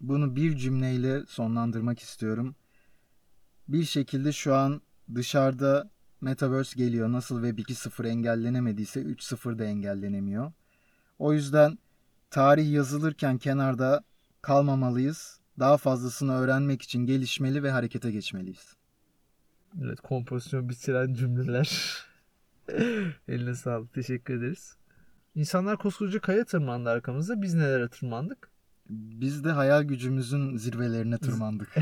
Bunu 0.00 0.36
bir 0.36 0.56
cümleyle 0.56 1.26
sonlandırmak 1.26 1.98
istiyorum. 1.98 2.54
Bir 3.68 3.84
şekilde 3.84 4.32
şu 4.32 4.54
an 4.54 4.82
dışarıda 5.14 5.90
Metaverse 6.20 6.78
geliyor. 6.78 7.12
Nasıl 7.12 7.42
Web 7.42 7.58
2.0 7.58 8.08
engellenemediyse 8.08 9.00
3.0 9.00 9.58
da 9.58 9.64
engellenemiyor. 9.64 10.52
O 11.18 11.32
yüzden 11.32 11.78
tarih 12.30 12.72
yazılırken 12.72 13.38
kenarda 13.38 14.04
kalmamalıyız. 14.42 15.40
Daha 15.58 15.76
fazlasını 15.76 16.32
öğrenmek 16.32 16.82
için 16.82 17.06
gelişmeli 17.06 17.62
ve 17.62 17.70
harekete 17.70 18.10
geçmeliyiz. 18.10 18.76
Evet, 19.84 20.00
kompozisyon 20.00 20.68
bitiren 20.68 21.14
cümleler. 21.14 21.96
Eline 23.28 23.54
sağlık. 23.54 23.94
Teşekkür 23.94 24.34
ederiz. 24.34 24.76
İnsanlar 25.34 25.78
koskoca 25.78 26.20
kaya 26.20 26.44
tırmandı 26.44 26.90
arkamızda. 26.90 27.42
Biz 27.42 27.54
nelere 27.54 27.88
tırmandık? 27.88 28.49
Biz 28.92 29.44
de 29.44 29.50
hayal 29.50 29.82
gücümüzün 29.82 30.56
zirvelerine 30.56 31.18
tırmandık. 31.18 31.74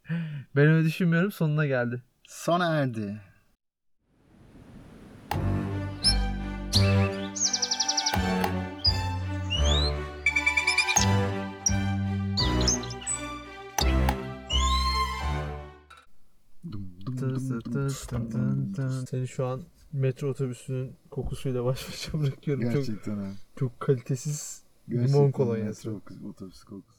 Ben 0.56 0.66
öyle 0.66 0.86
düşünmüyorum. 0.86 1.32
Sonuna 1.32 1.66
geldi. 1.66 2.02
Sona 2.28 2.74
erdi. 2.74 3.20
Seni 19.10 19.28
şu 19.28 19.46
an 19.46 19.62
metro 19.92 20.28
otobüsünün 20.28 20.96
kokusuyla 21.10 21.64
baş 21.64 21.88
başa 21.88 22.20
bırakıyorum. 22.20 22.62
Çok 22.62 22.72
Gerçekten 22.72 23.16
ha. 23.16 23.30
çok 23.56 23.80
kalitesiz 23.80 24.65
Gerçekten 24.88 25.14
limon 25.18 25.30
kolonyası. 25.30 25.90
metro 25.90 26.28
otobüs 26.28 26.64
kokusu. 26.64 26.95